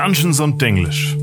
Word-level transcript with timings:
Dungeons 0.00 0.40
und 0.40 0.62
Denglisch. 0.62 1.14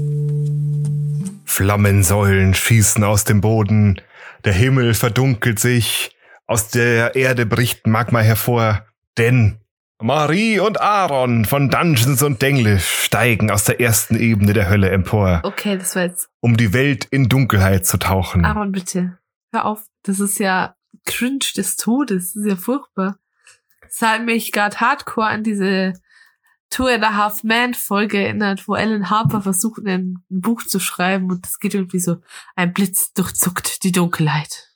Flammensäulen 1.45 2.53
schießen 2.53 3.03
aus 3.03 3.23
dem 3.23 3.41
Boden, 3.41 3.99
der 4.45 4.53
Himmel 4.53 4.93
verdunkelt 4.93 5.57
sich, 5.57 6.15
aus 6.45 6.67
der 6.67 7.15
Erde 7.15 7.47
bricht 7.47 7.87
Magma 7.87 8.19
hervor, 8.19 8.85
denn 9.17 9.57
Marie 9.99 10.59
und 10.59 10.79
Aaron 10.79 11.45
von 11.45 11.71
Dungeons 11.71 12.21
und 12.21 12.43
Denglisch 12.43 12.85
steigen 12.87 13.49
aus 13.49 13.63
der 13.63 13.81
ersten 13.81 14.15
Ebene 14.15 14.53
der 14.53 14.69
Hölle 14.69 14.91
empor, 14.91 15.41
Okay, 15.43 15.75
das 15.79 15.95
war 15.95 16.03
jetzt. 16.03 16.29
um 16.39 16.55
die 16.55 16.71
Welt 16.71 17.05
in 17.05 17.29
Dunkelheit 17.29 17.83
zu 17.87 17.97
tauchen. 17.97 18.45
Aaron, 18.45 18.71
bitte. 18.71 19.17
Hör 19.51 19.65
auf. 19.65 19.87
Das 20.03 20.19
ist 20.19 20.37
ja 20.37 20.75
cringe 21.03 21.39
des 21.57 21.77
Todes. 21.77 22.33
Das 22.35 22.43
ist 22.43 22.47
ja 22.47 22.55
furchtbar. 22.55 23.17
Das 23.81 24.07
hat 24.07 24.23
mich 24.23 24.51
gerade 24.51 24.79
hardcore 24.79 25.25
an 25.29 25.43
diese 25.43 25.93
Two 26.69 26.87
and 26.87 27.03
a 27.03 27.15
Half 27.15 27.43
Man 27.43 27.73
Folge 27.73 28.17
erinnert, 28.19 28.67
wo 28.67 28.73
Alan 28.73 29.09
Harper 29.09 29.41
versucht, 29.41 29.85
ein 29.85 30.23
Buch 30.29 30.63
zu 30.63 30.79
schreiben 30.79 31.31
und 31.31 31.45
es 31.45 31.59
geht 31.59 31.73
irgendwie 31.73 31.99
so, 31.99 32.17
ein 32.55 32.73
Blitz 32.73 33.13
durchzuckt 33.13 33.83
die 33.83 33.91
Dunkelheit. 33.91 34.69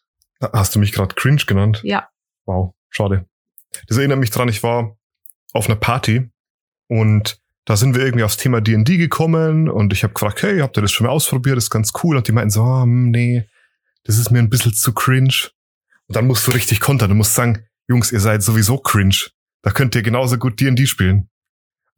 Hast 0.54 0.76
du 0.76 0.80
mich 0.80 0.92
gerade 0.94 1.16
cringe 1.16 1.44
genannt? 1.46 1.82
Ja. 1.84 2.10
Wow, 2.46 2.74
schade. 2.90 3.26
Das 3.88 3.98
erinnert 3.98 4.20
mich 4.20 4.32
dran, 4.32 4.50
ich 4.50 4.64
war 4.64 4.98
auf 5.54 5.68
einer 5.68 5.76
Party 5.76 6.30
und 6.88 7.42
da 7.66 7.78
sind 7.78 7.96
wir 7.96 8.04
irgendwie 8.04 8.24
aufs 8.24 8.38
Thema 8.38 8.60
D&D 8.60 8.98
gekommen 8.98 9.70
und 9.70 9.94
ich 9.94 10.04
habe 10.04 10.14
gefragt, 10.14 10.42
hey, 10.44 10.60
habt 10.60 10.78
ihr 10.78 10.82
das 10.82 10.92
schon 10.92 11.06
mal 11.06 11.14
ausprobiert? 11.14 11.58
Das 11.58 11.66
ist 11.66 11.70
ganz 11.70 11.92
cool. 12.04 12.18
Und 12.18 12.28
die 12.28 12.32
meinten 12.32 12.50
so, 12.50 12.66
hm, 12.66 13.12
nee, 13.12 13.48
das 14.04 14.18
ist 14.18 14.32
mir 14.32 14.40
ein 14.40 14.50
bisschen 14.50 14.74
zu 14.74 14.94
cringe. 14.94 15.50
Und 16.08 16.16
dann 16.16 16.28
musst 16.28 16.48
du 16.48 16.52
richtig 16.52 16.80
kontern. 16.80 17.10
Du 17.10 17.16
musst 17.16 17.36
sagen, 17.36 17.66
Jungs, 17.88 18.12
ihr 18.12 18.20
seid 18.20 18.42
sowieso 18.44 18.78
cringe. 18.78 19.30
Da 19.62 19.72
könnt 19.72 19.96
ihr 19.96 20.02
genauso 20.02 20.38
gut 20.38 20.60
D&D 20.60 20.88
spielen. 20.88 21.30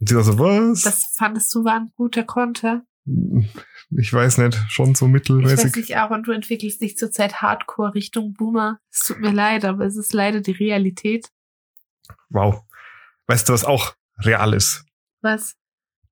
Und 0.03 0.09
sie 0.09 0.15
da 0.15 0.23
so, 0.23 0.37
was? 0.37 0.81
Das 0.81 1.05
fandest 1.15 1.55
du 1.55 1.63
war 1.63 1.75
ein 1.75 1.93
guter 1.95 2.23
Konter. 2.23 2.81
ich 3.05 4.11
weiß 4.11 4.39
nicht, 4.39 4.59
schon 4.67 4.95
so 4.95 5.05
Ich 5.05 5.13
weiß 5.13 5.13
mittelmäßig. 5.13 5.75
nicht, 5.77 5.95
Aaron, 5.95 6.23
du 6.23 6.33
entwickelst 6.33 6.81
dich 6.81 6.97
zurzeit 6.97 7.41
Hardcore 7.41 7.93
Richtung 7.93 8.33
Boomer. 8.33 8.79
Es 8.91 9.07
tut 9.07 9.21
mir 9.21 9.31
leid, 9.31 9.63
aber 9.63 9.85
es 9.85 9.95
ist 9.95 10.11
leider 10.11 10.41
die 10.41 10.51
Realität. 10.51 11.29
Wow. 12.27 12.63
Weißt 13.27 13.47
du, 13.47 13.53
was 13.53 13.63
auch 13.63 13.95
real 14.19 14.53
ist? 14.53 14.83
Was? 15.21 15.55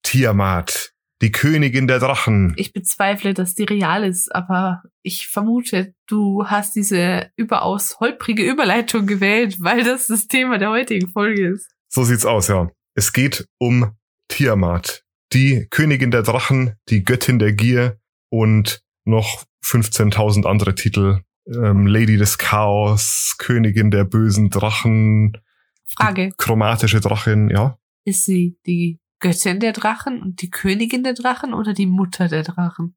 Tiamat, 0.04 0.94
die 1.22 1.34
Königin 1.34 1.88
der 1.88 2.00
Drachen. 2.00 2.54
Ich 2.56 2.72
bezweifle, 2.72 3.34
dass 3.34 3.56
die 3.56 3.66
real 3.66 4.06
ist, 4.06 4.34
aber 4.34 4.84
ich 5.02 5.28
vermute, 5.28 5.94
du 6.08 6.46
hast 6.48 6.78
diese 6.78 7.30
überaus 7.36 8.00
holprige 8.00 8.50
Überleitung 8.50 9.06
gewählt, 9.06 9.58
weil 9.60 9.84
das 9.84 10.08
das 10.08 10.30
Thema 10.30 10.60
der 10.60 10.70
heutigen 10.70 11.10
Folge 11.10 11.50
ist. 11.50 11.70
So 11.90 12.06
sieht's 12.06 12.26
aus, 12.26 12.48
ja. 12.48 12.72
Es 12.94 13.14
geht 13.14 13.48
um 13.58 13.96
Tiamat, 14.28 15.04
die 15.34 15.68
Königin 15.70 16.12
der 16.12 16.24
Drachen, 16.24 16.76
die 16.90 17.04
Göttin 17.04 17.40
der 17.40 17.54
Gier 17.54 18.00
und 18.30 18.84
noch 19.06 19.46
15.000 19.64 20.46
andere 20.46 20.76
Titel. 20.76 21.22
Ähm, 21.48 21.88
Lady 21.88 22.18
des 22.18 22.38
Chaos, 22.38 23.36
Königin 23.38 23.92
der 23.92 24.04
bösen 24.04 24.50
Drachen, 24.50 25.38
Frage, 25.86 26.32
chromatische 26.38 27.02
Drachin, 27.02 27.50
ja. 27.50 27.78
ist 28.06 28.26
sie 28.26 28.58
die 28.66 29.00
Göttin 29.20 29.60
der 29.60 29.74
Drachen 29.74 30.22
und 30.22 30.42
die 30.42 30.50
Königin 30.50 31.04
der 31.04 31.14
Drachen 31.14 31.54
oder 31.54 31.74
die 31.74 31.86
Mutter 31.86 32.28
der 32.28 32.44
Drachen? 32.44 32.96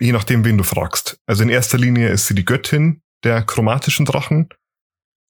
Je 0.00 0.12
nachdem, 0.12 0.44
wen 0.44 0.56
du 0.56 0.64
fragst. 0.64 1.20
Also 1.26 1.42
in 1.42 1.48
erster 1.48 1.78
Linie 1.78 2.08
ist 2.08 2.26
sie 2.26 2.34
die 2.34 2.44
Göttin 2.44 3.02
der 3.22 3.42
chromatischen 3.42 4.06
Drachen 4.06 4.48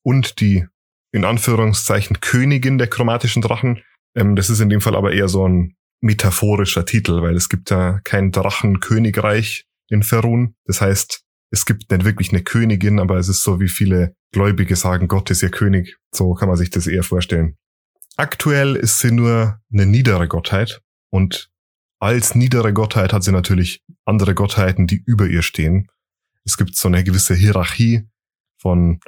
und 0.03 0.41
die, 0.41 0.67
in 1.13 1.25
Anführungszeichen, 1.25 2.21
Königin 2.21 2.79
der 2.79 2.89
chromatischen 2.89 3.43
Drachen. 3.43 3.83
Ähm, 4.15 4.37
das 4.37 4.51
ist 4.51 4.61
in 4.61 4.69
dem 4.69 4.81
Fall 4.81 4.97
aber 4.97 5.13
eher 5.13 5.29
so 5.29 5.47
ein 5.47 5.77
metaphorischer 6.01 6.87
Titel, 6.87 7.23
weil 7.23 7.37
es 7.37 7.49
gibt 7.49 7.71
ja 7.71 8.01
kein 8.05 8.33
Drachenkönigreich 8.33 9.67
in 9.89 10.03
Ferun. 10.03 10.55
Das 10.65 10.81
heißt, 10.81 11.23
es 11.51 11.67
gibt 11.67 11.91
nicht 11.91 12.05
wirklich 12.05 12.33
eine 12.33 12.43
Königin, 12.43 13.01
aber 13.01 13.17
es 13.17 13.29
ist 13.29 13.43
so, 13.43 13.61
wie 13.61 13.69
viele 13.69 14.15
Gläubige 14.33 14.77
sagen, 14.77 15.09
Gott 15.09 15.31
ist 15.31 15.43
ihr 15.43 15.51
König. 15.51 15.99
So 16.15 16.35
kann 16.35 16.49
man 16.49 16.57
sich 16.57 16.71
das 16.71 16.87
eher 16.87 17.03
vorstellen. 17.03 17.57
Aktuell 18.17 18.77
ist 18.77 19.01
sie 19.01 19.11
nur 19.11 19.61
eine 19.73 19.87
niedere 19.87 20.29
Gottheit 20.29 20.81
und 21.11 21.51
als 21.99 22.35
niedere 22.35 22.73
Gottheit 22.73 23.13
hat 23.13 23.25
sie 23.25 23.33
natürlich 23.33 23.83
andere 24.05 24.35
Gottheiten, 24.35 24.87
die 24.87 25.03
über 25.05 25.27
ihr 25.27 25.43
stehen. 25.43 25.89
Es 26.45 26.57
gibt 26.57 26.77
so 26.77 26.89
eine 26.89 27.05
gewisse 27.05 27.35
Hierarchie 27.35 28.09
von 28.59 29.01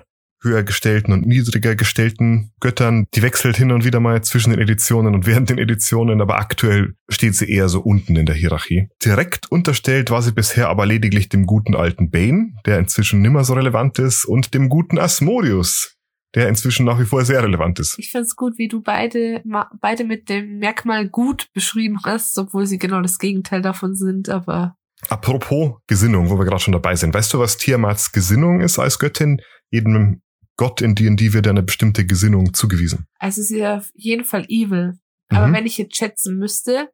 höher 0.43 0.63
gestellten 0.63 1.13
und 1.13 1.27
niedriger 1.27 1.75
gestellten 1.77 2.53
Göttern. 2.61 3.07
Die 3.15 3.23
wechselt 3.23 3.57
hin 3.57 3.73
und 3.73 3.85
wieder 3.85 4.01
mal 4.01 4.23
zwischen 4.23 4.51
den 4.51 4.61
Editionen 4.61 5.15
und 5.15 5.27
während 5.27 5.51
den 5.51 5.59
Editionen, 5.59 6.21
aber 6.21 6.39
aktuell 6.39 6.95
steht 7.09 7.35
sie 7.35 7.51
eher 7.51 7.69
so 7.69 7.81
unten 7.81 8.17
in 8.17 8.27
der 8.27 8.35
Hierarchie. 8.35 8.89
Direkt 9.05 9.51
unterstellt 9.51 10.11
war 10.11 10.23
sie 10.23 10.33
bisher 10.33 10.69
aber 10.69 10.87
lediglich 10.87 11.29
dem 11.29 11.47
guten 11.47 11.75
alten 11.75 12.11
Bane, 12.11 12.55
der 12.67 12.79
inzwischen 12.79 13.23
nimmer 13.23 13.45
so 13.45 13.55
relevant 13.55 13.99
ist, 13.99 14.25
und 14.25 14.55
dem 14.55 14.69
guten 14.69 14.99
Asmodeus, 14.99 15.97
der 16.35 16.49
inzwischen 16.49 16.87
nach 16.87 16.99
wie 16.99 17.05
vor 17.05 17.25
sehr 17.25 17.43
relevant 17.43 17.79
ist. 17.79 17.99
Ich 17.99 18.11
find's 18.11 18.37
gut, 18.37 18.55
wie 18.59 18.69
du 18.69 18.83
beide, 18.83 19.43
beide 19.81 20.05
mit 20.05 20.29
dem 20.29 20.59
Merkmal 20.59 21.09
gut 21.09 21.49
beschrieben 21.53 21.99
hast, 22.05 22.39
obwohl 22.39 22.67
sie 22.67 22.79
genau 22.79 23.01
das 23.03 23.19
Gegenteil 23.19 23.63
davon 23.63 23.95
sind, 23.95 24.29
aber 24.29 24.77
Apropos 25.09 25.79
Gesinnung, 25.89 26.31
wo 26.31 26.39
wir 26.39 26.45
gerade 26.45 26.63
schon 26.63 26.73
dabei 26.73 26.95
sind. 26.95 27.13
Weißt 27.13 27.35
du, 27.35 27.41
was 27.41 27.57
Tiamats 27.57 28.13
Gesinnung 28.13 28.61
ist 28.61 28.79
als 28.79 29.01
Göttin? 29.01 29.41
Jedem 29.71 30.23
Gott 30.63 30.81
in 30.81 30.95
D&D 30.95 31.33
wird 31.33 31.49
eine 31.49 31.65
bestimmte 31.65 32.07
Gesinnung 32.07 32.55
zugewiesen. 32.55 33.09
Also 33.19 33.43
sie 33.43 33.59
ist 33.59 33.67
auf 33.67 33.91
jeden 33.95 34.25
Fall 34.25 34.45
evil. 34.49 34.93
Aber 35.29 35.49
Mhm. 35.49 35.55
wenn 35.55 35.67
ich 35.67 35.77
jetzt 35.77 35.97
schätzen 35.97 36.39
müsste, 36.39 36.89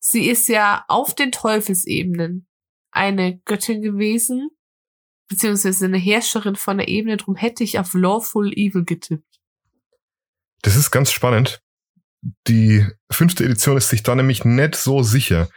sie 0.00 0.28
ist 0.28 0.48
ja 0.48 0.84
auf 0.88 1.14
den 1.14 1.30
Teufelsebenen 1.30 2.48
eine 2.90 3.38
Göttin 3.44 3.80
gewesen, 3.80 4.48
beziehungsweise 5.28 5.84
eine 5.84 5.98
Herrscherin 5.98 6.56
von 6.56 6.78
der 6.78 6.88
Ebene, 6.88 7.16
drum 7.16 7.36
hätte 7.36 7.62
ich 7.62 7.78
auf 7.78 7.94
Lawful 7.94 8.52
Evil 8.52 8.84
getippt. 8.84 9.40
Das 10.62 10.74
ist 10.74 10.90
ganz 10.90 11.12
spannend. 11.12 11.62
Die 12.48 12.84
fünfte 13.08 13.44
Edition 13.44 13.76
ist 13.76 13.88
sich 13.90 14.02
da 14.02 14.16
nämlich 14.16 14.44
nicht 14.44 14.74
so 14.74 15.04
sicher. 15.04 15.48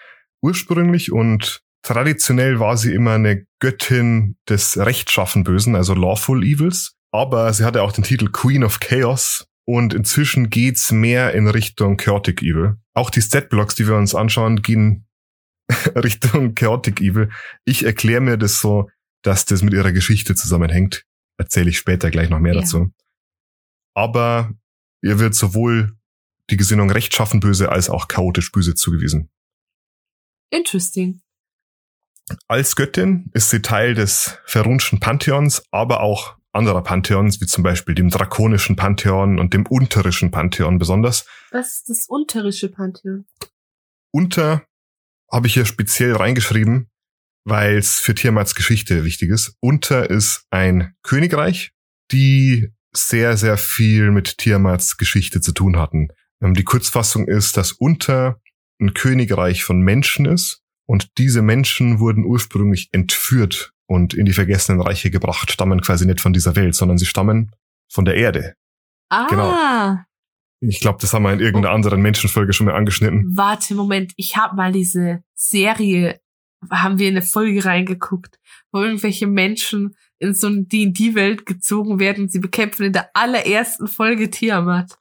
Ursprünglich 0.43 1.11
und 1.11 1.63
traditionell 1.83 2.59
war 2.59 2.77
sie 2.77 2.93
immer 2.93 3.13
eine 3.13 3.45
Göttin 3.59 4.37
des 4.47 4.77
rechtschaffen 4.77 5.43
Bösen, 5.43 5.75
also 5.75 5.93
Lawful 5.93 6.43
Evils. 6.43 6.95
Aber 7.11 7.51
sie 7.53 7.65
hatte 7.65 7.81
auch 7.83 7.91
den 7.91 8.03
Titel 8.03 8.29
Queen 8.31 8.63
of 8.63 8.79
Chaos 8.79 9.47
und 9.65 9.93
inzwischen 9.93 10.49
geht's 10.49 10.91
mehr 10.91 11.33
in 11.33 11.47
Richtung 11.47 11.97
Chaotic 11.97 12.41
Evil. 12.41 12.77
Auch 12.93 13.09
die 13.09 13.21
Statblocks, 13.21 13.75
die 13.75 13.87
wir 13.87 13.95
uns 13.95 14.13
anschauen, 14.15 14.61
gehen 14.61 15.07
Richtung 15.95 16.55
Chaotic 16.55 17.01
Evil. 17.01 17.29
Ich 17.65 17.83
erkläre 17.83 18.21
mir 18.21 18.37
das 18.37 18.59
so, 18.59 18.89
dass 19.23 19.45
das 19.45 19.61
mit 19.61 19.73
ihrer 19.73 19.91
Geschichte 19.91 20.35
zusammenhängt. 20.35 21.05
Erzähle 21.37 21.69
ich 21.69 21.77
später 21.77 22.11
gleich 22.11 22.29
noch 22.29 22.39
mehr 22.39 22.53
Ja. 22.53 22.61
dazu. 22.61 22.91
Aber 23.95 24.53
ihr 25.01 25.19
wird 25.19 25.35
sowohl 25.35 25.95
die 26.49 26.57
Gesinnung 26.57 26.89
rechtschaffen 26.89 27.39
böse 27.39 27.69
als 27.69 27.89
auch 27.89 28.07
chaotisch 28.07 28.51
böse 28.51 28.75
zugewiesen. 28.75 29.29
Interesting. 30.51 31.21
Als 32.47 32.75
Göttin 32.75 33.29
ist 33.33 33.49
sie 33.49 33.61
Teil 33.61 33.93
des 33.93 34.37
Verunschen 34.45 34.99
Pantheons, 34.99 35.63
aber 35.71 36.01
auch 36.01 36.35
anderer 36.51 36.83
Pantheons, 36.83 37.41
wie 37.41 37.45
zum 37.45 37.63
Beispiel 37.63 37.95
dem 37.95 38.09
drakonischen 38.09 38.75
Pantheon 38.75 39.39
und 39.39 39.53
dem 39.53 39.65
unterischen 39.65 40.31
Pantheon 40.31 40.79
besonders. 40.79 41.25
Was 41.51 41.77
ist 41.77 41.89
das 41.89 42.05
unterische 42.07 42.69
Pantheon? 42.69 43.25
Unter 44.11 44.63
habe 45.31 45.47
ich 45.47 45.53
hier 45.53 45.65
speziell 45.65 46.15
reingeschrieben, 46.15 46.89
weil 47.45 47.77
es 47.77 47.99
für 47.99 48.15
Tiamats 48.15 48.55
Geschichte 48.55 49.03
wichtig 49.03 49.29
ist. 49.29 49.55
Unter 49.59 50.09
ist 50.09 50.45
ein 50.49 50.95
Königreich, 51.03 51.71
die 52.11 52.73
sehr, 52.91 53.37
sehr 53.37 53.57
viel 53.57 54.09
mit 54.11 54.39
Tiamats 54.39 54.97
Geschichte 54.97 55.41
zu 55.41 55.51
tun 55.51 55.77
hatten. 55.77 56.09
Ähm, 56.41 56.55
Die 56.55 56.63
Kurzfassung 56.63 57.27
ist, 57.27 57.57
dass 57.57 57.71
Unter 57.71 58.41
ein 58.81 58.93
Königreich 58.93 59.63
von 59.63 59.81
Menschen 59.81 60.25
ist 60.25 60.58
und 60.89 61.19
diese 61.19 61.43
Menschen 61.43 61.99
wurden 61.99 62.25
ursprünglich 62.25 62.89
entführt 62.93 63.73
und 63.85 64.15
in 64.15 64.25
die 64.25 64.33
vergessenen 64.33 64.81
Reiche 64.81 65.11
gebracht, 65.11 65.51
stammen 65.51 65.81
quasi 65.81 66.07
nicht 66.07 66.19
von 66.19 66.33
dieser 66.33 66.55
Welt, 66.55 66.73
sondern 66.73 66.97
sie 66.97 67.05
stammen 67.05 67.51
von 67.91 68.05
der 68.05 68.15
Erde. 68.15 68.55
Ah, 69.09 69.27
Genau. 69.29 69.99
Ich 70.61 70.79
glaube, 70.79 70.97
das 70.99 71.13
haben 71.13 71.23
wir 71.23 71.31
in 71.31 71.41
irgendeiner 71.41 71.75
anderen 71.75 72.01
Menschenfolge 72.01 72.53
schon 72.53 72.65
mal 72.65 72.73
angeschnitten. 72.73 73.37
warte, 73.37 73.75
Moment. 73.75 74.13
Ich 74.15 74.35
habe 74.35 74.55
mal 74.55 74.71
diese 74.71 75.23
Serie, 75.35 76.19
haben 76.71 76.97
wir 76.97 77.07
in 77.07 77.17
eine 77.17 77.25
Folge 77.25 77.63
reingeguckt, 77.63 78.39
wo 78.71 78.81
irgendwelche 78.81 79.27
Menschen 79.27 79.95
in 80.17 80.33
so 80.33 80.47
eine 80.47 80.63
D&D-Welt 80.63 81.45
gezogen 81.45 81.99
werden. 81.99 82.29
Sie 82.29 82.39
bekämpfen 82.39 82.87
in 82.87 82.93
der 82.93 83.11
allerersten 83.13 83.87
Folge 83.87 84.31
Tiamat. 84.31 84.97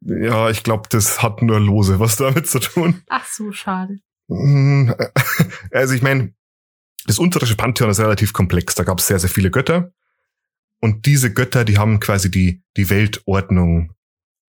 Ja, 0.00 0.50
ich 0.50 0.64
glaube, 0.64 0.88
das 0.90 1.22
hat 1.22 1.42
nur 1.42 1.60
lose 1.60 2.00
was 2.00 2.16
damit 2.16 2.48
zu 2.48 2.58
tun. 2.58 3.02
Ach 3.08 3.24
so, 3.24 3.52
schade. 3.52 4.00
Mm, 4.28 4.90
Also 5.72 5.94
ich 5.94 6.02
meine, 6.02 6.34
das 7.06 7.18
unterische 7.18 7.56
Pantheon 7.56 7.90
ist 7.90 8.00
relativ 8.00 8.32
komplex. 8.32 8.74
Da 8.74 8.84
gab 8.84 8.98
es 8.98 9.06
sehr, 9.06 9.18
sehr 9.18 9.30
viele 9.30 9.50
Götter. 9.50 9.92
Und 10.80 11.06
diese 11.06 11.32
Götter, 11.32 11.64
die 11.64 11.78
haben 11.78 12.00
quasi 12.00 12.30
die, 12.30 12.62
die 12.76 12.90
Weltordnung 12.90 13.94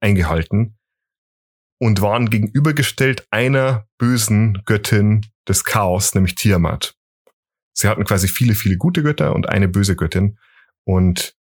eingehalten. 0.02 0.76
und 1.80 2.02
waren 2.02 2.30
gegenübergestellt 2.30 3.28
einer 3.32 3.88
bösen 3.98 4.62
Göttin 4.66 5.26
des 5.48 5.64
Chaos, 5.64 6.16
nämlich 6.16 6.36
Tiamat. 6.36 6.96
Sie 7.74 7.88
hatten 7.88 8.04
quasi 8.06 8.28
viele, 8.28 8.56
viele 8.56 8.78
gute 8.78 9.04
Götter 9.04 9.36
und 9.36 9.50
eine 9.50 9.68
böse 9.68 9.96
Göttin. 9.96 10.40
Und 10.86 11.36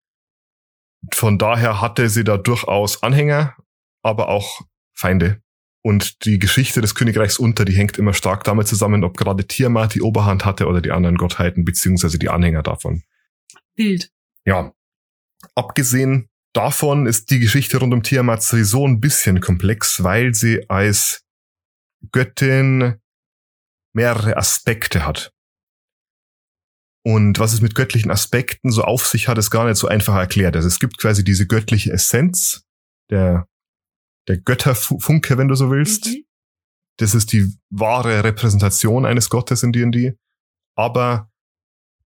von 1.14 1.38
daher 1.38 1.82
hatte 1.82 2.10
sie 2.10 2.24
da 2.24 2.38
durchaus 2.38 3.04
Anhänger, 3.04 3.56
aber 4.02 4.30
auch 4.30 4.62
Feinde. 4.94 5.42
Und 5.86 6.24
die 6.26 6.40
Geschichte 6.40 6.80
des 6.80 6.96
Königreichs 6.96 7.38
Unter, 7.38 7.66
die 7.66 7.74
hängt 7.74 7.98
immer 7.98 8.14
stark 8.14 8.46
damit 8.46 8.68
zusammen, 8.68 9.04
ob 9.04 9.18
gerade 9.18 9.46
Tiamat 9.46 9.94
die 9.94 10.02
Oberhand 10.02 10.46
hatte 10.46 10.68
oder 10.68 10.82
die 10.82 10.92
anderen 10.92 11.18
Gottheiten, 11.18 11.66
beziehungsweise 11.66 12.18
die 12.18 12.30
Anhänger 12.30 12.64
davon. 12.64 13.04
Bild. 13.76 14.10
Ja. 14.46 14.74
Abgesehen 15.56 16.30
davon 16.54 17.06
ist 17.06 17.32
die 17.32 17.40
Geschichte 17.40 17.78
rund 17.78 17.94
um 17.94 18.02
Tiamat 18.02 18.44
sowieso 18.44 18.88
ein 18.88 19.02
bisschen 19.02 19.42
komplex, 19.42 20.04
weil 20.04 20.34
sie 20.34 20.70
als 20.70 21.26
Göttin 22.12 22.96
mehrere 23.94 24.38
Aspekte 24.38 25.06
hat. 25.06 25.34
Und 27.06 27.40
was 27.40 27.52
es 27.52 27.60
mit 27.60 27.76
göttlichen 27.76 28.12
Aspekten 28.12 28.72
so 28.72 28.84
auf 28.84 29.06
sich 29.06 29.28
hat, 29.28 29.38
ist 29.38 29.52
gar 29.52 29.68
nicht 29.68 29.78
so 29.78 29.88
einfach 29.88 30.16
erklärt. 30.16 30.56
Also 30.56 30.70
es 30.70 30.80
gibt 30.80 30.98
quasi 30.98 31.26
diese 31.26 31.46
göttliche 31.46 31.92
Essenz, 31.92 32.64
der, 33.10 33.48
der 34.28 34.38
Götterfunke, 34.38 35.38
wenn 35.38 35.48
du 35.48 35.56
so 35.56 35.70
willst. 35.70 36.08
Mhm. 36.08 36.26
Das 36.98 37.16
ist 37.16 37.34
die 37.34 37.52
wahre 37.70 38.24
Repräsentation 38.24 39.06
eines 39.06 39.30
Gottes 39.30 39.64
in 39.64 39.72
D&D. 39.72 40.16
Aber 40.76 41.32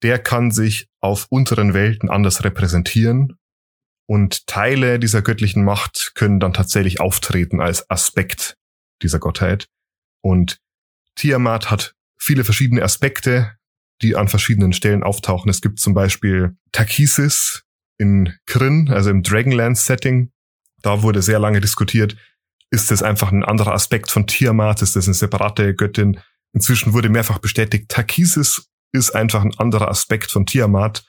der 0.02 0.18
kann 0.18 0.50
sich 0.50 0.88
auf 1.00 1.26
unteren 1.30 1.74
Welten 1.74 2.10
anders 2.10 2.44
repräsentieren. 2.44 3.38
Und 4.06 4.46
Teile 4.46 4.98
dieser 4.98 5.22
göttlichen 5.22 5.64
Macht 5.64 6.12
können 6.14 6.40
dann 6.40 6.52
tatsächlich 6.52 7.00
auftreten 7.00 7.60
als 7.60 7.88
Aspekt 7.88 8.58
dieser 9.02 9.18
Gottheit. 9.18 9.66
Und 10.20 10.60
Tiamat 11.16 11.70
hat 11.70 11.94
viele 12.18 12.44
verschiedene 12.44 12.82
Aspekte, 12.82 13.56
die 14.02 14.16
an 14.16 14.28
verschiedenen 14.28 14.72
Stellen 14.72 15.02
auftauchen. 15.02 15.50
Es 15.50 15.62
gibt 15.62 15.78
zum 15.78 15.94
Beispiel 15.94 16.56
Takisis 16.72 17.64
in 17.96 18.34
Kryn, 18.46 18.90
also 18.90 19.10
im 19.10 19.22
Dragonlance-Setting. 19.22 20.30
Da 20.84 21.02
wurde 21.02 21.22
sehr 21.22 21.38
lange 21.38 21.62
diskutiert, 21.62 22.14
ist 22.70 22.90
das 22.90 23.02
einfach 23.02 23.32
ein 23.32 23.42
anderer 23.42 23.72
Aspekt 23.72 24.10
von 24.10 24.26
Tiamat, 24.26 24.82
ist 24.82 24.96
das 24.96 25.06
eine 25.06 25.14
separate 25.14 25.74
Göttin? 25.74 26.20
Inzwischen 26.52 26.92
wurde 26.92 27.08
mehrfach 27.08 27.38
bestätigt, 27.38 27.88
Takisis 27.88 28.68
ist 28.92 29.14
einfach 29.14 29.42
ein 29.42 29.56
anderer 29.56 29.88
Aspekt 29.88 30.30
von 30.30 30.44
Tiamat. 30.44 31.06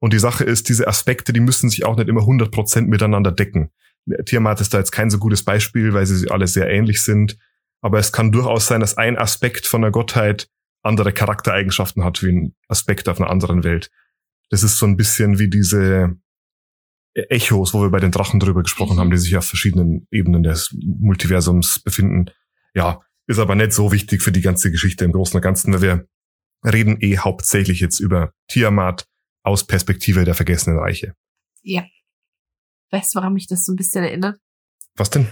Und 0.00 0.14
die 0.14 0.18
Sache 0.18 0.44
ist, 0.44 0.70
diese 0.70 0.88
Aspekte, 0.88 1.34
die 1.34 1.40
müssen 1.40 1.68
sich 1.68 1.84
auch 1.84 1.96
nicht 1.96 2.08
immer 2.08 2.22
100% 2.22 2.86
miteinander 2.86 3.30
decken. 3.30 3.70
Tiamat 4.24 4.62
ist 4.62 4.72
da 4.72 4.78
jetzt 4.78 4.90
kein 4.90 5.10
so 5.10 5.18
gutes 5.18 5.44
Beispiel, 5.44 5.92
weil 5.92 6.06
sie 6.06 6.30
alle 6.30 6.46
sehr 6.46 6.70
ähnlich 6.70 7.02
sind. 7.02 7.36
Aber 7.82 7.98
es 7.98 8.12
kann 8.12 8.32
durchaus 8.32 8.68
sein, 8.68 8.80
dass 8.80 8.96
ein 8.96 9.18
Aspekt 9.18 9.66
von 9.66 9.82
der 9.82 9.90
Gottheit 9.90 10.48
andere 10.82 11.12
Charaktereigenschaften 11.12 12.04
hat 12.04 12.22
wie 12.22 12.32
ein 12.32 12.54
Aspekt 12.68 13.06
auf 13.06 13.20
einer 13.20 13.28
anderen 13.28 13.64
Welt. 13.64 13.90
Das 14.48 14.62
ist 14.62 14.78
so 14.78 14.86
ein 14.86 14.96
bisschen 14.96 15.38
wie 15.38 15.50
diese 15.50 16.16
Echos, 17.14 17.74
wo 17.74 17.82
wir 17.82 17.90
bei 17.90 18.00
den 18.00 18.12
Drachen 18.12 18.40
drüber 18.40 18.62
gesprochen 18.62 18.98
haben, 18.98 19.10
die 19.10 19.18
sich 19.18 19.36
auf 19.36 19.46
verschiedenen 19.46 20.06
Ebenen 20.10 20.42
des 20.42 20.74
Multiversums 20.80 21.80
befinden. 21.80 22.30
Ja, 22.74 23.00
ist 23.26 23.38
aber 23.38 23.54
nicht 23.54 23.72
so 23.72 23.92
wichtig 23.92 24.22
für 24.22 24.32
die 24.32 24.40
ganze 24.40 24.70
Geschichte 24.70 25.04
im 25.04 25.12
Großen 25.12 25.36
und 25.36 25.42
Ganzen, 25.42 25.72
weil 25.72 25.82
wir 25.82 26.08
reden 26.64 26.98
eh 27.00 27.18
hauptsächlich 27.18 27.80
jetzt 27.80 28.00
über 28.00 28.32
Tiamat 28.48 29.06
aus 29.42 29.66
Perspektive 29.66 30.24
der 30.24 30.34
vergessenen 30.34 30.78
Reiche. 30.78 31.14
Ja. 31.62 31.84
Weißt 32.90 33.14
du, 33.14 33.18
woran 33.18 33.32
mich 33.32 33.46
das 33.46 33.64
so 33.64 33.72
ein 33.72 33.76
bisschen 33.76 34.04
erinnert? 34.04 34.38
Was 34.96 35.10
denn? 35.10 35.28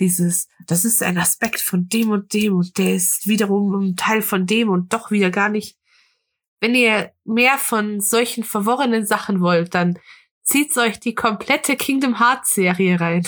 dieses, 0.00 0.48
das 0.66 0.84
ist 0.84 1.02
ein 1.02 1.18
Aspekt 1.18 1.60
von 1.60 1.88
dem 1.88 2.10
und 2.10 2.32
dem 2.32 2.54
und 2.56 2.78
der 2.78 2.94
ist 2.94 3.26
wiederum 3.26 3.74
ein 3.74 3.96
Teil 3.96 4.22
von 4.22 4.46
dem 4.46 4.68
und 4.68 4.92
doch 4.92 5.10
wieder 5.10 5.30
gar 5.30 5.48
nicht. 5.48 5.76
Wenn 6.60 6.74
ihr 6.74 7.12
mehr 7.24 7.58
von 7.58 8.00
solchen 8.00 8.44
verworrenen 8.44 9.06
Sachen 9.06 9.40
wollt, 9.40 9.74
dann 9.74 9.98
zieht 10.46 10.76
euch 10.78 10.98
die 10.98 11.14
komplette 11.14 11.76
Kingdom 11.76 12.18
Hearts 12.18 12.54
Serie 12.54 12.98
rein. 12.98 13.26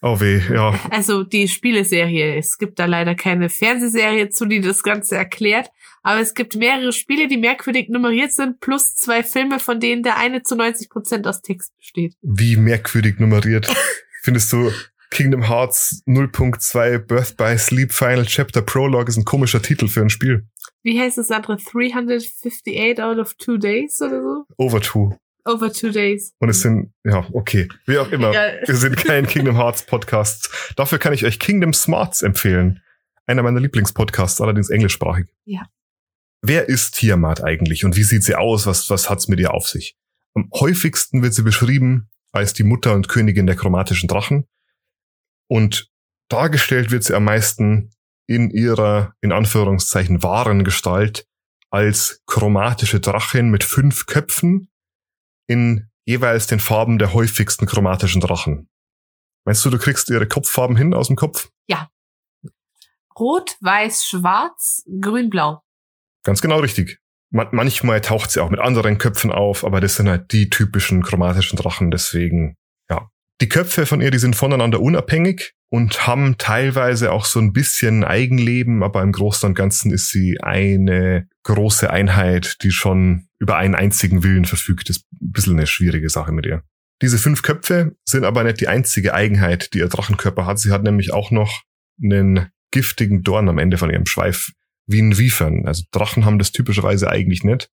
Oh 0.00 0.20
weh, 0.20 0.40
ja. 0.52 0.78
Also 0.90 1.24
die 1.24 1.48
Spieleserie. 1.48 2.36
Es 2.36 2.58
gibt 2.58 2.78
da 2.78 2.84
leider 2.84 3.14
keine 3.14 3.48
Fernsehserie 3.48 4.28
zu, 4.28 4.46
die 4.46 4.60
das 4.60 4.82
Ganze 4.82 5.16
erklärt. 5.16 5.70
Aber 6.02 6.20
es 6.20 6.34
gibt 6.34 6.54
mehrere 6.54 6.92
Spiele, 6.92 7.26
die 7.26 7.36
merkwürdig 7.36 7.88
nummeriert 7.88 8.32
sind, 8.32 8.60
plus 8.60 8.94
zwei 8.94 9.24
Filme, 9.24 9.58
von 9.58 9.80
denen 9.80 10.04
der 10.04 10.16
eine 10.16 10.42
zu 10.42 10.54
90 10.54 10.88
Prozent 10.88 11.26
aus 11.26 11.42
Text 11.42 11.76
besteht. 11.76 12.14
Wie 12.22 12.56
merkwürdig 12.56 13.18
nummeriert? 13.18 13.68
Findest 14.22 14.52
du, 14.52 14.70
Kingdom 15.10 15.48
Hearts 15.48 16.02
0.2 16.06 16.98
Birth 16.98 17.36
by 17.36 17.58
Sleep 17.58 17.92
Final 17.92 18.26
Chapter 18.26 18.62
Prologue 18.62 19.08
ist 19.08 19.16
ein 19.16 19.24
komischer 19.24 19.62
Titel 19.62 19.88
für 19.88 20.02
ein 20.02 20.10
Spiel. 20.10 20.46
Wie 20.82 21.00
heißt 21.00 21.18
das 21.18 21.30
andere? 21.30 21.56
358 21.56 23.02
out 23.02 23.18
of 23.18 23.34
two 23.34 23.56
days 23.56 24.00
oder 24.00 24.22
so? 24.22 24.44
Over 24.56 24.80
two. 24.80 25.16
Over 25.44 25.72
two 25.72 25.90
days. 25.90 26.34
Und 26.38 26.48
es 26.48 26.60
sind, 26.60 26.92
ja, 27.04 27.26
okay. 27.32 27.68
Wie 27.86 27.98
auch 27.98 28.10
immer. 28.10 28.32
Ja. 28.32 28.52
Wir 28.66 28.76
sind 28.76 28.96
kein 28.96 29.26
Kingdom 29.26 29.56
Hearts 29.56 29.84
Podcast. 29.84 30.50
Dafür 30.76 30.98
kann 30.98 31.12
ich 31.12 31.24
euch 31.24 31.38
Kingdom 31.38 31.72
Smarts 31.72 32.22
empfehlen. 32.22 32.82
Einer 33.26 33.42
meiner 33.42 33.60
Lieblingspodcasts, 33.60 34.40
allerdings 34.40 34.70
englischsprachig. 34.70 35.26
Ja. 35.44 35.66
Wer 36.42 36.68
ist 36.68 36.96
Tiamat 36.96 37.42
eigentlich 37.42 37.84
und 37.84 37.96
wie 37.96 38.04
sieht 38.04 38.24
sie 38.24 38.36
aus? 38.36 38.66
Was, 38.66 38.88
was 38.90 39.10
hat's 39.10 39.28
mit 39.28 39.40
ihr 39.40 39.52
auf 39.52 39.66
sich? 39.66 39.96
Am 40.34 40.50
häufigsten 40.54 41.22
wird 41.22 41.34
sie 41.34 41.42
beschrieben 41.42 42.08
als 42.32 42.52
die 42.52 42.62
Mutter 42.62 42.94
und 42.94 43.08
Königin 43.08 43.46
der 43.46 43.56
chromatischen 43.56 44.08
Drachen 44.08 44.46
und 45.48 45.90
dargestellt 46.28 46.90
wird 46.90 47.04
sie 47.04 47.14
am 47.14 47.24
meisten 47.24 47.90
in 48.26 48.50
ihrer, 48.50 49.14
in 49.20 49.32
Anführungszeichen, 49.32 50.22
wahren 50.22 50.62
Gestalt 50.62 51.26
als 51.70 52.22
chromatische 52.26 53.00
Drachin 53.00 53.50
mit 53.50 53.64
fünf 53.64 54.06
Köpfen 54.06 54.68
in 55.48 55.88
jeweils 56.04 56.46
den 56.46 56.60
Farben 56.60 56.98
der 56.98 57.12
häufigsten 57.12 57.66
chromatischen 57.66 58.20
Drachen. 58.20 58.68
Meinst 59.44 59.64
du, 59.64 59.70
du 59.70 59.78
kriegst 59.78 60.10
ihre 60.10 60.28
Kopffarben 60.28 60.76
hin 60.76 60.94
aus 60.94 61.08
dem 61.08 61.16
Kopf? 61.16 61.50
Ja. 61.66 61.90
Rot, 63.18 63.56
weiß, 63.60 64.04
schwarz, 64.04 64.84
grün, 65.00 65.30
blau. 65.30 65.62
Ganz 66.24 66.40
genau 66.40 66.60
richtig. 66.60 67.00
Man 67.30 67.48
manchmal 67.52 68.00
taucht 68.00 68.30
sie 68.30 68.40
auch 68.40 68.50
mit 68.50 68.60
anderen 68.60 68.98
Köpfen 68.98 69.32
auf, 69.32 69.64
aber 69.64 69.80
das 69.80 69.96
sind 69.96 70.08
halt 70.08 70.32
die 70.32 70.48
typischen 70.48 71.02
chromatischen 71.02 71.58
Drachen, 71.58 71.90
deswegen 71.90 72.56
die 73.40 73.48
Köpfe 73.48 73.86
von 73.86 74.00
ihr, 74.00 74.10
die 74.10 74.18
sind 74.18 74.34
voneinander 74.34 74.80
unabhängig 74.80 75.54
und 75.70 76.06
haben 76.06 76.38
teilweise 76.38 77.12
auch 77.12 77.24
so 77.24 77.38
ein 77.40 77.52
bisschen 77.52 78.04
Eigenleben, 78.04 78.82
aber 78.82 79.02
im 79.02 79.12
Großen 79.12 79.48
und 79.48 79.54
Ganzen 79.54 79.92
ist 79.92 80.10
sie 80.10 80.40
eine 80.40 81.28
große 81.44 81.90
Einheit, 81.90 82.56
die 82.62 82.70
schon 82.70 83.28
über 83.38 83.56
einen 83.56 83.74
einzigen 83.74 84.22
Willen 84.22 84.44
verfügt. 84.44 84.88
Das 84.88 84.98
ist 84.98 85.06
ein 85.12 85.32
bisschen 85.32 85.56
eine 85.56 85.66
schwierige 85.66 86.08
Sache 86.08 86.32
mit 86.32 86.46
ihr. 86.46 86.62
Diese 87.02 87.18
fünf 87.18 87.42
Köpfe 87.42 87.96
sind 88.04 88.24
aber 88.24 88.44
nicht 88.44 88.60
die 88.60 88.68
einzige 88.68 89.14
Eigenheit, 89.14 89.72
die 89.74 89.78
ihr 89.78 89.88
Drachenkörper 89.88 90.46
hat. 90.46 90.58
Sie 90.58 90.72
hat 90.72 90.82
nämlich 90.82 91.12
auch 91.12 91.30
noch 91.30 91.62
einen 92.02 92.48
giftigen 92.70 93.22
Dorn 93.22 93.48
am 93.48 93.58
Ende 93.58 93.78
von 93.78 93.90
ihrem 93.90 94.06
Schweif, 94.06 94.52
wie 94.86 95.00
ein 95.00 95.16
Wiefern. 95.18 95.66
Also 95.66 95.84
Drachen 95.92 96.24
haben 96.24 96.38
das 96.38 96.50
typischerweise 96.52 97.08
eigentlich 97.10 97.44
nicht 97.44 97.70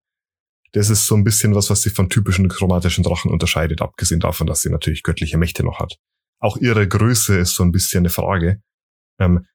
das 0.75 0.89
ist 0.89 1.05
so 1.05 1.15
ein 1.15 1.23
bisschen 1.23 1.55
was, 1.55 1.69
was 1.69 1.81
sie 1.83 1.89
von 1.89 2.09
typischen 2.09 2.49
chromatischen 2.49 3.03
Drachen 3.03 3.31
unterscheidet, 3.31 3.81
abgesehen 3.81 4.19
davon, 4.19 4.45
dass 4.45 4.61
sie 4.61 4.69
natürlich 4.69 5.03
göttliche 5.03 5.37
Mächte 5.37 5.63
noch 5.63 5.79
hat. 5.79 5.97
Auch 6.39 6.57
ihre 6.57 6.87
Größe 6.87 7.37
ist 7.37 7.55
so 7.55 7.63
ein 7.63 7.71
bisschen 7.71 8.01
eine 8.01 8.09
Frage. 8.09 8.61
Ähm, 9.19 9.45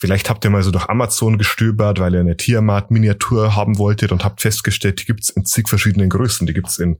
vielleicht 0.00 0.30
habt 0.30 0.44
ihr 0.44 0.50
mal 0.50 0.62
so 0.62 0.70
durch 0.70 0.88
Amazon 0.88 1.38
gestöbert, 1.38 2.00
weil 2.00 2.14
ihr 2.14 2.20
eine 2.20 2.36
Tiamat-Miniatur 2.36 3.54
haben 3.54 3.78
wolltet 3.78 4.12
und 4.12 4.24
habt 4.24 4.40
festgestellt, 4.40 5.00
die 5.00 5.06
gibt's 5.06 5.30
in 5.30 5.44
zig 5.44 5.68
verschiedenen 5.68 6.08
Größen. 6.08 6.46
Die 6.46 6.54
gibt's 6.54 6.78
in 6.78 6.98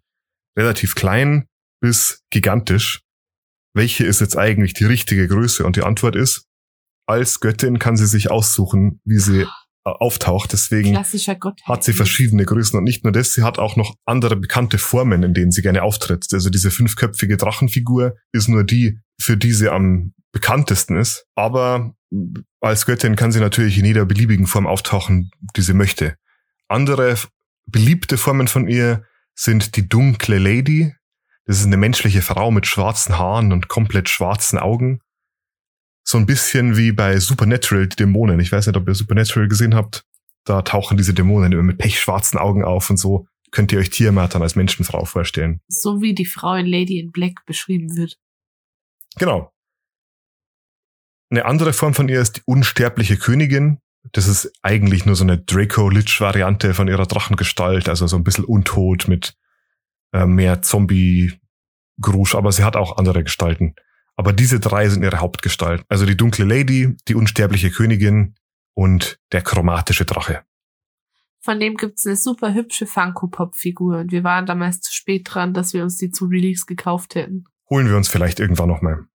relativ 0.57 0.95
klein 0.95 1.47
bis 1.81 2.23
gigantisch. 2.31 3.03
Welche 3.75 4.05
ist 4.05 4.21
jetzt 4.21 4.37
eigentlich 4.37 4.75
die 4.75 4.85
richtige 4.85 5.27
Größe? 5.27 5.65
Und 5.65 5.77
die 5.77 5.83
Antwort 5.83 6.15
ist, 6.15 6.47
als 7.07 7.41
Göttin 7.41 7.79
kann 7.79 7.97
sie 7.97 8.07
sich 8.07 8.31
aussuchen, 8.31 9.01
wie 9.05 9.19
sie 9.19 9.47
auftaucht. 9.85 10.53
Deswegen 10.53 10.97
hat 10.97 11.85
sie 11.85 11.93
verschiedene 11.93 12.45
Größen 12.45 12.79
und 12.79 12.85
nicht 12.85 13.05
nur 13.05 13.13
das, 13.13 13.33
sie 13.33 13.43
hat 13.43 13.59
auch 13.59 13.77
noch 13.77 13.95
andere 14.05 14.37
bekannte 14.37 14.79
Formen, 14.79 15.23
in 15.23 15.35
denen 15.35 15.51
sie 15.51 15.63
gerne 15.63 15.83
auftritt. 15.83 16.27
Also 16.33 16.51
diese 16.51 16.71
fünfköpfige 16.71 17.37
Drachenfigur 17.37 18.15
ist 18.33 18.49
nur 18.49 18.65
die, 18.65 19.01
für 19.23 19.37
die 19.37 19.53
sie 19.53 19.69
am 19.69 20.15
bekanntesten 20.33 20.97
ist. 20.97 21.27
Aber 21.35 21.95
als 22.61 22.87
Göttin 22.87 23.17
kann 23.17 23.33
sie 23.33 23.41
natürlich 23.41 23.79
in 23.79 23.85
jeder 23.85 24.05
beliebigen 24.05 24.47
Form 24.47 24.67
auftauchen, 24.67 25.31
die 25.57 25.63
sie 25.63 25.75
möchte. 25.75 26.17
Andere 26.69 27.17
beliebte 27.67 28.19
Formen 28.19 28.49
von 28.49 28.69
ihr 28.69 29.05
sind 29.35 29.77
die 29.77 29.89
dunkle 29.89 30.39
Lady. 30.39 30.95
Das 31.45 31.59
ist 31.59 31.67
eine 31.67 31.77
menschliche 31.77 32.23
Frau 32.23 32.51
mit 32.51 32.67
schwarzen 32.67 33.19
Haaren 33.19 33.53
und 33.53 33.69
komplett 33.69 34.09
schwarzen 34.09 34.59
Augen 34.59 35.01
so 36.05 36.19
ein 36.19 36.27
bisschen 36.27 36.77
wie 36.77 36.93
bei 36.93 37.19
Supernatural, 37.19 37.89
die 37.89 37.97
Dämonen. 37.97 38.41
Ich 38.41 38.53
weiß 38.53 38.67
nicht, 38.67 38.77
ob 38.77 38.89
ihr 38.89 38.95
Supernatural 38.95 39.49
gesehen 39.49 39.75
habt. 39.75 40.05
Da 40.45 40.63
tauchen 40.63 40.97
diese 40.97 41.15
Dämonen 41.15 41.53
immer 41.53 41.63
mit 41.63 41.79
pechschwarzen 41.79 42.39
Augen 42.39 42.65
auf 42.65 42.91
und 42.91 42.97
so. 42.97 43.27
Könnt 43.53 43.71
ihr 43.73 43.79
euch 43.79 43.91
Tiamat 43.91 44.35
als 44.35 44.57
Menschenfrau 44.57 45.05
vorstellen. 45.05 45.61
So 45.69 46.01
wie 46.01 46.15
die 46.15 46.27
Frau 46.27 46.55
in 46.55 46.67
Lady 46.67 46.99
in 46.99 47.13
Black 47.13 47.45
beschrieben 47.47 47.97
wird. 47.97 48.19
Genau. 49.19 49.53
Eine 51.31 51.47
andere 51.47 51.73
Form 51.73 51.95
von 51.95 52.09
ihr 52.09 52.21
ist 52.21 52.37
die 52.37 52.43
unsterbliche 52.45 53.17
Königin. 53.17 53.79
Das 54.13 54.27
ist 54.27 54.53
eigentlich 54.63 55.07
nur 55.07 55.15
so 55.15 55.25
eine 55.25 55.39
Draco-Lich-Variante 55.39 56.75
von 56.75 56.89
ihrer 56.89 57.07
Drachengestalt, 57.07 57.89
also 57.89 58.07
so 58.07 58.17
ein 58.17 58.25
bisschen 58.25 58.45
untot 58.45 59.09
mit 59.09 59.35
äh, 60.13 60.27
mehr 60.27 60.61
Zombie-Grusch, 60.61 62.35
aber 62.35 62.53
sie 62.53 62.65
hat 62.65 62.77
auch 62.77 62.99
andere 62.99 63.23
Gestalten. 63.25 63.75
Aber 64.17 64.33
diese 64.33 64.61
drei 64.61 64.89
sind 64.89 65.03
ihre 65.03 65.21
Hauptgestalten. 65.21 65.87
Also 65.89 66.05
die 66.05 66.17
dunkle 66.17 66.45
Lady, 66.45 66.97
die 67.09 67.15
unsterbliche 67.15 67.71
Königin 67.71 68.35
und 68.75 69.19
der 69.33 69.43
chromatische 69.43 70.05
Drache. 70.05 70.45
Von 71.41 71.59
dem 71.59 71.77
gibt's 71.77 72.07
eine 72.07 72.17
super 72.17 72.55
hübsche 72.55 72.87
Funko-Pop-Figur 72.87 73.99
und 73.99 74.13
wir 74.13 74.23
waren 74.23 74.47
damals 74.47 74.81
zu 74.81 74.93
spät 74.93 75.29
dran, 75.29 75.55
dass 75.55 75.73
wir 75.73 75.83
uns 75.83 75.97
die 75.97 76.11
zu 76.11 76.27
Release 76.27 76.67
gekauft 76.67 77.15
hätten. 77.15 77.47
Holen 77.73 77.89
wir 77.89 77.97
uns 77.97 78.11
vielleicht 78.11 78.39
irgendwann 78.39 78.69
nochmal. 78.69 79.07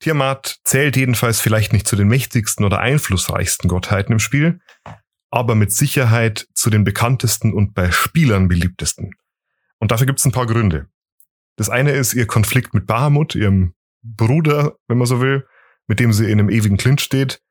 Tiamat 0.00 0.60
zählt 0.64 0.96
jedenfalls 0.96 1.38
vielleicht 1.38 1.74
nicht 1.74 1.86
zu 1.86 1.96
den 1.96 2.08
mächtigsten 2.08 2.64
oder 2.64 2.78
einflussreichsten 2.78 3.68
Gottheiten 3.68 4.14
im 4.14 4.20
Spiel, 4.20 4.60
aber 5.30 5.54
mit 5.54 5.70
Sicherheit 5.70 6.48
zu 6.54 6.70
den 6.70 6.82
bekanntesten 6.82 7.52
und 7.52 7.74
bei 7.74 7.90
Spielern 7.90 8.48
beliebtesten. 8.48 9.10
Und 9.80 9.90
dafür 9.90 10.06
gibt's 10.06 10.24
ein 10.24 10.32
paar 10.32 10.46
Gründe. 10.46 10.88
Das 11.56 11.68
eine 11.68 11.90
ist 11.90 12.14
ihr 12.14 12.26
Konflikt 12.26 12.72
mit 12.72 12.86
Bahamut, 12.86 13.34
ihrem 13.34 13.74
Bruder, 14.02 14.78
wenn 14.88 14.96
man 14.96 15.06
so 15.06 15.20
will, 15.20 15.46
mit 15.86 16.00
dem 16.00 16.14
sie 16.14 16.24
in 16.24 16.40
einem 16.40 16.48
ewigen 16.48 16.78
Clinch 16.78 17.02
steht. 17.02 17.42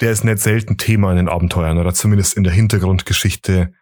Der 0.00 0.10
ist 0.10 0.24
nicht 0.24 0.40
selten 0.40 0.76
Thema 0.76 1.12
in 1.12 1.18
den 1.18 1.28
Abenteuern 1.28 1.78
oder 1.78 1.94
zumindest 1.94 2.36
in 2.36 2.42
der 2.42 2.52
Hintergrundgeschichte 2.52 3.72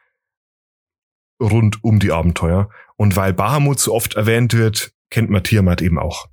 rund 1.40 1.82
um 1.82 2.00
die 2.00 2.12
Abenteuer. 2.12 2.68
Und 2.96 3.16
weil 3.16 3.32
Bahamut 3.32 3.80
so 3.80 3.94
oft 3.94 4.12
erwähnt 4.12 4.52
wird, 4.52 4.92
kennt 5.10 5.30
man 5.30 5.42
Tiamat 5.42 5.82
eben 5.82 5.98
auch. 5.98 6.26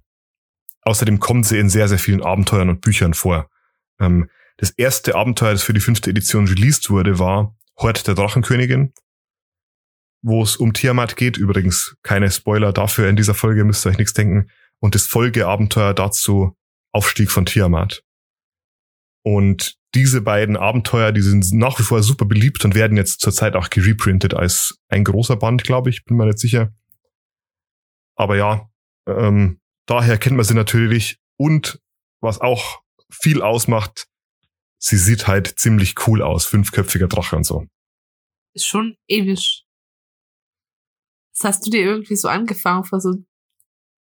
Außerdem 0.81 1.19
kommt 1.19 1.45
sie 1.45 1.59
in 1.59 1.69
sehr, 1.69 1.87
sehr 1.87 1.99
vielen 1.99 2.21
Abenteuern 2.21 2.69
und 2.69 2.81
Büchern 2.81 3.13
vor. 3.13 3.49
Ähm, 3.99 4.29
das 4.57 4.71
erste 4.71 5.15
Abenteuer, 5.15 5.51
das 5.51 5.63
für 5.63 5.73
die 5.73 5.79
fünfte 5.79 6.09
Edition 6.09 6.47
released 6.47 6.89
wurde, 6.89 7.19
war 7.19 7.55
Hort 7.77 8.05
der 8.07 8.15
Drachenkönigin, 8.15 8.93
wo 10.21 10.43
es 10.43 10.57
um 10.57 10.73
Tiamat 10.73 11.15
geht. 11.15 11.37
Übrigens 11.37 11.97
keine 12.03 12.29
Spoiler 12.29 12.71
dafür 12.71 13.09
in 13.09 13.15
dieser 13.15 13.33
Folge, 13.33 13.63
müsst 13.63 13.85
ihr 13.85 13.89
euch 13.89 13.97
nichts 13.97 14.13
denken. 14.13 14.49
Und 14.79 14.95
das 14.95 15.07
Folgeabenteuer 15.07 15.93
dazu 15.93 16.55
Aufstieg 16.91 17.31
von 17.31 17.45
Tiamat. 17.45 18.03
Und 19.23 19.77
diese 19.95 20.21
beiden 20.21 20.57
Abenteuer, 20.57 21.11
die 21.11 21.21
sind 21.21 21.51
nach 21.53 21.79
wie 21.79 21.83
vor 21.83 22.03
super 22.03 22.25
beliebt 22.25 22.65
und 22.65 22.75
werden 22.75 22.97
jetzt 22.97 23.21
zurzeit 23.21 23.55
auch 23.55 23.69
gereprintet 23.69 24.33
als 24.33 24.79
ein 24.89 25.03
großer 25.03 25.35
Band, 25.35 25.63
glaube 25.63 25.89
ich, 25.89 26.03
bin 26.03 26.17
mir 26.17 26.25
nicht 26.25 26.39
sicher. 26.39 26.73
Aber 28.15 28.37
ja, 28.37 28.69
ähm, 29.07 29.59
daher 29.85 30.17
kennt 30.17 30.35
man 30.35 30.45
sie 30.45 30.53
natürlich. 30.53 31.19
Und 31.37 31.81
was 32.21 32.41
auch 32.41 32.81
viel 33.09 33.41
ausmacht, 33.41 34.07
sie 34.77 34.97
sieht 34.97 35.27
halt 35.27 35.59
ziemlich 35.59 35.95
cool 36.07 36.21
aus. 36.21 36.45
Fünfköpfiger 36.45 37.07
Drache 37.07 37.35
und 37.35 37.45
so. 37.45 37.65
Ist 38.53 38.67
schon 38.67 38.95
ewig. 39.07 39.65
Das 41.33 41.45
hast 41.45 41.65
du 41.65 41.71
dir 41.71 41.81
irgendwie 41.81 42.15
so 42.15 42.27
angefangen 42.27 42.83
vor 42.83 43.01
so 43.01 43.15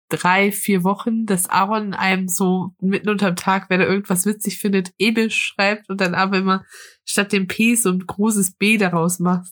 drei, 0.09 0.51
vier 0.51 0.83
Wochen, 0.83 1.25
dass 1.25 1.49
Aaron 1.49 1.93
einem 1.93 2.27
so 2.27 2.73
mitten 2.79 3.09
unterm 3.09 3.35
Tag, 3.35 3.69
wenn 3.69 3.81
er 3.81 3.87
irgendwas 3.87 4.25
witzig 4.25 4.57
findet, 4.57 4.93
ebisch 4.97 5.35
schreibt 5.35 5.89
und 5.89 5.99
dann 5.99 6.15
aber 6.15 6.37
immer 6.37 6.65
statt 7.03 7.33
dem 7.33 7.47
P 7.47 7.75
so 7.75 7.89
ein 7.89 8.05
großes 8.05 8.55
B 8.55 8.77
daraus 8.77 9.19
macht. 9.19 9.51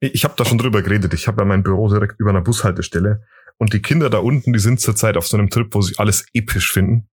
Ich 0.00 0.24
habe 0.24 0.34
da 0.36 0.44
schon 0.44 0.58
drüber 0.58 0.82
geredet. 0.82 1.14
Ich 1.14 1.26
habe 1.26 1.42
ja 1.42 1.44
mein 1.44 1.62
Büro 1.62 1.88
direkt 1.88 2.20
über 2.20 2.30
einer 2.30 2.42
Bushaltestelle 2.42 3.24
und 3.58 3.72
die 3.72 3.82
Kinder 3.82 4.08
da 4.10 4.18
unten, 4.18 4.52
die 4.52 4.58
sind 4.58 4.80
zurzeit 4.80 5.16
auf 5.16 5.26
so 5.26 5.36
einem 5.36 5.50
Trip, 5.50 5.74
wo 5.74 5.82
sie 5.82 5.98
alles 5.98 6.26
episch 6.32 6.72
finden. 6.72 7.08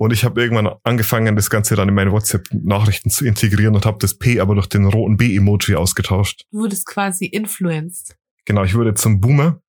Und 0.00 0.12
ich 0.12 0.24
habe 0.24 0.40
irgendwann 0.40 0.72
angefangen, 0.84 1.34
das 1.34 1.50
Ganze 1.50 1.74
dann 1.74 1.88
in 1.88 1.94
meine 1.94 2.12
WhatsApp-Nachrichten 2.12 3.10
zu 3.10 3.24
integrieren 3.26 3.74
und 3.74 3.84
habe 3.84 3.98
das 4.00 4.16
P 4.16 4.38
aber 4.38 4.54
durch 4.54 4.68
den 4.68 4.86
roten 4.86 5.16
B-Emoji 5.16 5.74
ausgetauscht. 5.74 6.44
Du 6.52 6.60
wurdest 6.60 6.86
quasi 6.86 7.26
influenced. 7.26 8.16
Genau, 8.44 8.62
ich 8.62 8.76
wurde 8.76 8.94
zum 8.94 9.20
Boomer 9.20 9.60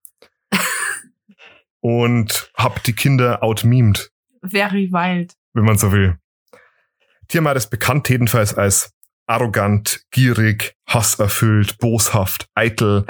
und 1.79 2.51
hab 2.53 2.83
die 2.83 2.93
Kinder 2.93 3.41
outmemed. 3.41 4.11
Very 4.43 4.91
wild. 4.91 5.33
Wenn 5.53 5.65
man 5.65 5.79
so 5.79 5.91
will. 5.91 6.19
Tiamat 7.27 7.57
ist 7.57 7.71
bekannt 7.71 8.07
jedenfalls 8.09 8.53
als 8.53 8.93
arrogant, 9.25 10.05
gierig, 10.11 10.75
hasserfüllt, 10.87 11.79
boshaft, 11.79 12.49
eitel. 12.53 13.05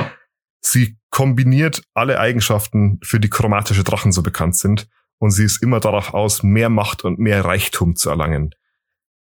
Sie 0.62 0.98
kombiniert 1.10 1.84
alle 1.94 2.20
Eigenschaften, 2.20 3.00
für 3.04 3.20
die 3.20 3.30
chromatische 3.30 3.84
Drachen 3.84 4.12
so 4.12 4.24
bekannt 4.24 4.56
sind, 4.56 4.88
und 5.20 5.32
sie 5.32 5.44
ist 5.44 5.62
immer 5.62 5.80
darauf 5.80 6.13
aus, 6.13 6.44
mehr 6.44 6.70
Macht 6.70 7.04
und 7.04 7.20
mehr 7.20 7.44
Reichtum 7.44 7.96
zu 7.96 8.10
erlangen. 8.10 8.56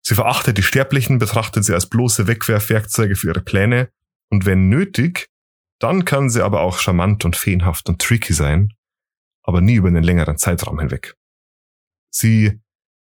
Sie 0.02 0.14
verachtet 0.14 0.58
die 0.58 0.62
Sterblichen, 0.62 1.18
betrachtet 1.18 1.64
sie 1.64 1.72
als 1.72 1.88
bloße 1.88 2.26
Wegwerfwerkzeuge 2.26 3.16
für 3.16 3.28
ihre 3.28 3.40
Pläne, 3.40 3.90
und 4.30 4.46
wenn 4.46 4.68
nötig, 4.68 5.28
dann 5.78 6.04
kann 6.04 6.30
sie 6.30 6.42
aber 6.42 6.60
auch 6.60 6.78
charmant 6.78 7.24
und 7.24 7.36
feenhaft 7.36 7.88
und 7.88 8.00
tricky 8.00 8.32
sein, 8.32 8.72
aber 9.42 9.60
nie 9.60 9.74
über 9.74 9.88
einen 9.88 10.02
längeren 10.02 10.38
Zeitraum 10.38 10.78
hinweg. 10.80 11.14
Sie 12.10 12.60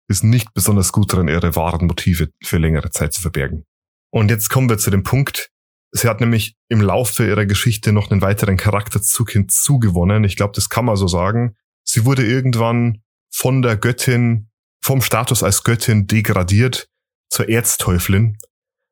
ist 0.07 0.23
nicht 0.23 0.53
besonders 0.53 0.91
gut 0.91 1.13
darin, 1.13 1.27
ihre 1.27 1.55
wahren 1.55 1.87
Motive 1.87 2.31
für 2.43 2.57
längere 2.57 2.91
Zeit 2.91 3.13
zu 3.13 3.21
verbergen. 3.21 3.65
Und 4.11 4.29
jetzt 4.29 4.49
kommen 4.49 4.69
wir 4.69 4.77
zu 4.77 4.91
dem 4.91 5.03
Punkt, 5.03 5.51
Sie 5.91 6.07
hat 6.07 6.19
nämlich 6.19 6.55
im 6.67 6.81
Laufe 6.81 7.25
ihrer 7.25 7.45
Geschichte 7.45 7.91
noch 7.91 8.11
einen 8.11 8.21
weiteren 8.21 8.57
Charakterzug 8.57 9.31
hinzugewonnen. 9.31 10.23
Ich 10.23 10.35
glaube, 10.35 10.53
das 10.53 10.69
kann 10.69 10.85
man 10.85 10.97
so 10.97 11.07
sagen. 11.07 11.55
Sie 11.83 12.05
wurde 12.05 12.25
irgendwann 12.25 13.01
von 13.31 13.61
der 13.61 13.77
Göttin, 13.77 14.49
vom 14.81 15.01
Status 15.01 15.43
als 15.43 15.63
Göttin 15.63 16.07
degradiert 16.07 16.89
zur 17.29 17.49
Erzteufelin. 17.49 18.37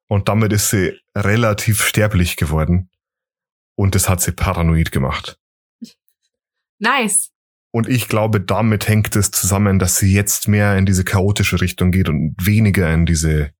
Und 0.07 0.29
damit 0.29 0.53
ist 0.53 0.69
sie 0.69 0.93
relativ 1.17 1.83
sterblich 1.83 2.35
geworden. 2.35 2.89
Und 3.75 3.95
das 3.95 4.09
hat 4.09 4.21
sie 4.21 4.31
paranoid 4.31 4.91
gemacht. 4.91 5.39
Nice. 6.79 7.31
Und 7.71 7.89
ich 7.89 8.07
glaube, 8.07 8.39
damit 8.39 8.87
hängt 8.87 9.15
es 9.15 9.31
zusammen, 9.31 9.79
dass 9.79 9.97
sie 9.97 10.13
jetzt 10.13 10.47
mehr 10.47 10.77
in 10.77 10.85
diese 10.85 11.03
chaotische 11.03 11.59
Richtung 11.59 11.91
geht 11.91 12.07
und 12.07 12.35
weniger 12.39 12.93
in 12.93 13.07
diese 13.07 13.51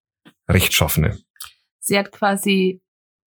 rechtschaffene. 0.47 1.17
Sie 1.79 1.97
hat 1.97 2.11
quasi 2.11 2.82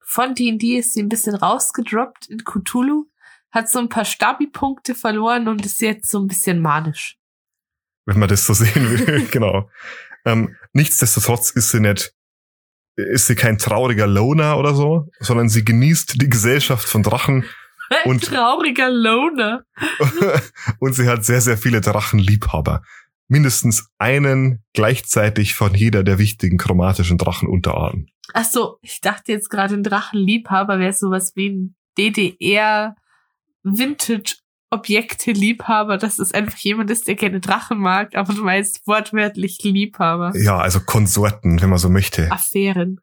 von 0.09 0.35
D&D 0.35 0.79
ist 0.79 0.93
sie 0.93 1.03
ein 1.03 1.09
bisschen 1.09 1.35
rausgedroppt 1.35 2.29
in 2.29 2.45
Cthulhu, 2.45 3.07
hat 3.51 3.69
so 3.69 3.81
ein 3.81 3.89
paar 3.89 4.05
Stabi-Punkte 4.05 4.95
verloren 4.95 5.49
und 5.49 5.67
ist 5.67 5.81
jetzt 5.81 6.09
so 6.09 6.21
ein 6.21 6.29
bisschen 6.29 6.63
manisch. 6.63 7.19
Wenn 8.07 8.21
man 8.21 8.29
das 8.29 8.47
so 8.47 8.53
sehen 8.55 8.89
will, 8.89 9.27
genau. 9.31 9.69
Ähm, 10.25 10.55
nichtsdestotrotz 10.73 11.51
ist 11.51 11.73
sie 11.73 11.81
nicht, 11.81 12.15
ist 12.95 13.27
sie 13.27 13.35
kein 13.35 13.59
trauriger 13.59 14.07
Loner 14.07 14.59
oder 14.59 14.75
so, 14.75 15.09
sondern 15.19 15.49
sie 15.49 15.65
genießt 15.65 16.23
die 16.23 16.31
Gesellschaft 16.31 16.89
von 16.89 17.03
Drachen. 17.03 17.45
Ein 17.91 18.11
und, 18.11 18.25
trauriger 18.25 18.91
Loner. 18.91 19.65
und 20.79 20.95
sie 20.95 21.09
hat 21.09 21.25
sehr, 21.25 21.41
sehr 21.41 21.59
viele 21.59 21.81
Drachenliebhaber. 21.81 22.83
Mindestens 23.29 23.89
einen 23.99 24.63
gleichzeitig 24.73 25.55
von 25.55 25.75
jeder 25.75 26.05
der 26.05 26.19
wichtigen 26.19 26.59
chromatischen 26.59 27.19
Drachenunterarten. 27.19 28.11
Ach 28.35 28.45
so, 28.45 28.79
ich 28.83 29.01
dachte 29.01 29.33
jetzt 29.33 29.51
gerade 29.51 29.75
ein 29.75 29.83
Drachenliebhaber 29.83 30.79
wäre 30.79 30.93
sowas 30.93 31.33
wie 31.35 31.51
ein 31.51 31.77
DDR 31.99 32.95
Vintage 33.63 34.37
Objekte 34.71 35.31
Liebhaber, 35.31 35.97
dass 35.97 36.19
es 36.19 36.35
einfach 36.35 36.59
jemand 36.59 36.91
ist, 36.91 37.07
der 37.07 37.15
gerne 37.15 37.39
Drachen 37.41 37.79
mag, 37.79 38.17
aber 38.17 38.35
du 38.35 38.43
meinst 38.43 38.87
wortwörtlich 38.87 39.59
Liebhaber. 39.63 40.33
Ja, 40.37 40.59
also 40.59 40.81
Konsorten, 40.81 41.63
wenn 41.63 41.71
man 41.71 41.79
so 41.79 41.89
möchte. 41.89 42.31
Affären. 42.33 43.01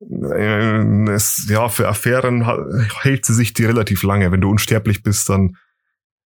Äh, 0.00 1.10
es, 1.10 1.46
ja, 1.48 1.68
für 1.68 1.88
Affären 1.88 2.44
hält 3.00 3.26
sie 3.26 3.34
sich 3.34 3.52
die 3.52 3.64
relativ 3.64 4.02
lange. 4.02 4.32
Wenn 4.32 4.40
du 4.40 4.50
unsterblich 4.50 5.04
bist, 5.04 5.28
dann 5.28 5.56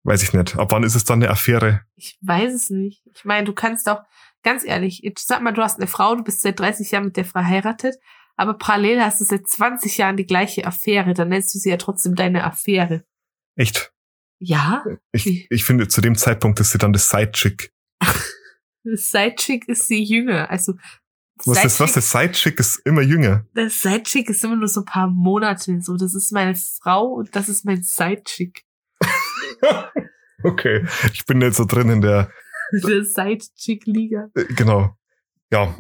weiß 0.04 0.24
ich 0.24 0.34
nicht. 0.34 0.58
Ab 0.58 0.72
wann 0.72 0.84
ist 0.84 0.96
es 0.96 1.04
dann 1.04 1.22
eine 1.22 1.32
Affäre? 1.32 1.82
Ich 1.96 2.18
weiß 2.22 2.54
es 2.54 2.70
nicht. 2.70 3.04
Ich 3.14 3.26
meine, 3.26 3.46
du 3.46 3.54
kannst 3.54 3.88
doch, 3.88 4.02
ganz 4.44 4.64
ehrlich, 4.64 5.02
jetzt 5.04 5.28
sag 5.28 5.42
mal, 5.42 5.54
du 5.54 5.62
hast 5.62 5.78
eine 5.78 5.88
Frau, 5.88 6.16
du 6.16 6.24
bist 6.24 6.42
seit 6.42 6.60
30 6.60 6.92
Jahren 6.92 7.06
mit 7.06 7.18
der 7.18 7.26
verheiratet, 7.26 7.96
aber 8.36 8.54
parallel 8.54 9.02
hast 9.02 9.20
du 9.20 9.26
seit 9.26 9.48
20 9.48 9.98
Jahren 9.98 10.18
die 10.18 10.28
gleiche 10.28 10.66
Affäre, 10.66 11.14
dann 11.14 11.30
nennst 11.30 11.54
du 11.54 11.60
sie 11.60 11.70
ja 11.70 11.78
trotzdem 11.78 12.16
deine 12.16 12.44
Affäre. 12.44 13.04
Echt? 13.56 13.92
Ja? 14.40 14.86
Ich, 15.12 15.48
ich 15.50 15.64
finde, 15.66 15.88
zu 15.88 16.02
dem 16.02 16.16
Zeitpunkt 16.16 16.60
ist 16.60 16.72
sie 16.72 16.78
dann 16.78 16.94
das 16.94 17.10
Sidechick. 17.10 17.74
das 18.84 19.10
Sidechick 19.10 19.68
ist 19.68 19.88
sie 19.88 20.04
jünger, 20.04 20.50
also 20.50 20.76
was 21.46 21.64
ist 21.64 21.80
was? 21.80 21.94
Das 21.94 22.12
Sidechick 22.12 22.60
ist 22.60 22.82
immer 22.86 23.02
jünger. 23.02 23.46
Das 23.54 23.82
Sidechick 23.82 24.30
ist 24.30 24.44
immer 24.44 24.56
nur 24.56 24.68
so 24.68 24.82
ein 24.82 24.86
paar 24.86 25.08
Monate. 25.08 25.80
So, 25.82 25.96
das 25.96 26.16
ist 26.16 26.32
meine 26.32 26.56
Frau 26.56 27.14
und 27.14 27.36
das 27.36 27.48
ist 27.50 27.64
mein 27.64 27.84
Sidechick. 27.84 28.64
okay. 30.44 30.86
Ich 31.14 31.26
bin 31.26 31.42
jetzt 31.42 31.58
so 31.58 31.66
drin 31.66 31.90
in 31.90 32.02
der. 32.02 32.32
der 32.72 33.04
Sidechick-Liga. 33.04 34.30
Äh, 34.36 34.46
genau. 34.56 34.98
Ja, 35.52 35.74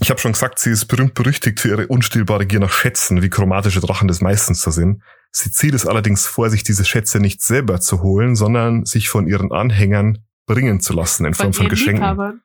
ich 0.00 0.10
habe 0.10 0.20
schon 0.20 0.32
gesagt, 0.32 0.60
sie 0.60 0.70
ist 0.70 0.86
berühmt 0.86 1.14
berüchtigt 1.14 1.58
für 1.58 1.68
ihre 1.68 1.88
unstillbare 1.88 2.46
Gier 2.46 2.60
nach 2.60 2.72
Schätzen, 2.72 3.22
wie 3.22 3.28
chromatische 3.28 3.80
Drachen 3.80 4.06
das 4.06 4.20
meistens 4.20 4.60
so 4.60 4.70
sind. 4.70 5.02
Sie 5.32 5.50
zieht 5.50 5.74
es 5.74 5.86
allerdings 5.86 6.26
vor, 6.26 6.48
sich 6.48 6.62
diese 6.62 6.84
Schätze 6.84 7.18
nicht 7.18 7.42
selber 7.42 7.80
zu 7.80 8.02
holen, 8.02 8.36
sondern 8.36 8.84
sich 8.84 9.08
von 9.08 9.26
ihren 9.26 9.50
Anhängern 9.50 10.18
bringen 10.46 10.80
zu 10.80 10.92
lassen 10.92 11.24
in 11.24 11.34
Form 11.34 11.52
von, 11.52 11.64
von 11.64 11.68
Geschenken. 11.70 12.02
Liebhabern. 12.02 12.42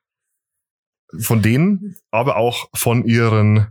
Von 1.20 1.44
denen, 1.44 1.96
aber 2.10 2.38
auch 2.38 2.67
von 2.74 3.05
ihren 3.05 3.67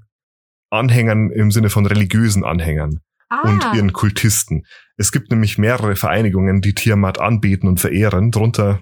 Anhängern 0.71 1.31
im 1.31 1.51
Sinne 1.51 1.71
von 1.71 1.87
religiösen 1.87 2.45
Anhängern 2.45 3.01
Ah, 3.43 3.51
und 3.51 3.77
ihren 3.77 3.93
Kultisten. 3.93 4.67
Es 4.97 5.11
gibt 5.11 5.31
nämlich 5.31 5.59
mehrere 5.59 5.97
Vereinigungen, 5.97 6.61
die 6.61 6.75
Tiamat 6.75 7.19
anbeten 7.19 7.69
und 7.69 7.81
verehren, 7.81 8.31
darunter 8.31 8.81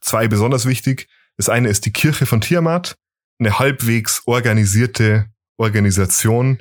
zwei 0.00 0.28
besonders 0.28 0.66
wichtig. 0.66 1.08
Das 1.36 1.48
eine 1.48 1.68
ist 1.68 1.86
die 1.86 1.92
Kirche 1.92 2.26
von 2.26 2.40
Tiamat, 2.40 2.96
eine 3.38 3.58
halbwegs 3.58 4.22
organisierte 4.26 5.26
Organisation, 5.56 6.58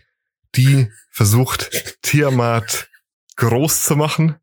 die 0.56 0.90
versucht, 1.12 1.98
Tiamat 2.02 2.90
groß 3.36 3.84
zu 3.84 3.96
machen. 3.96 4.36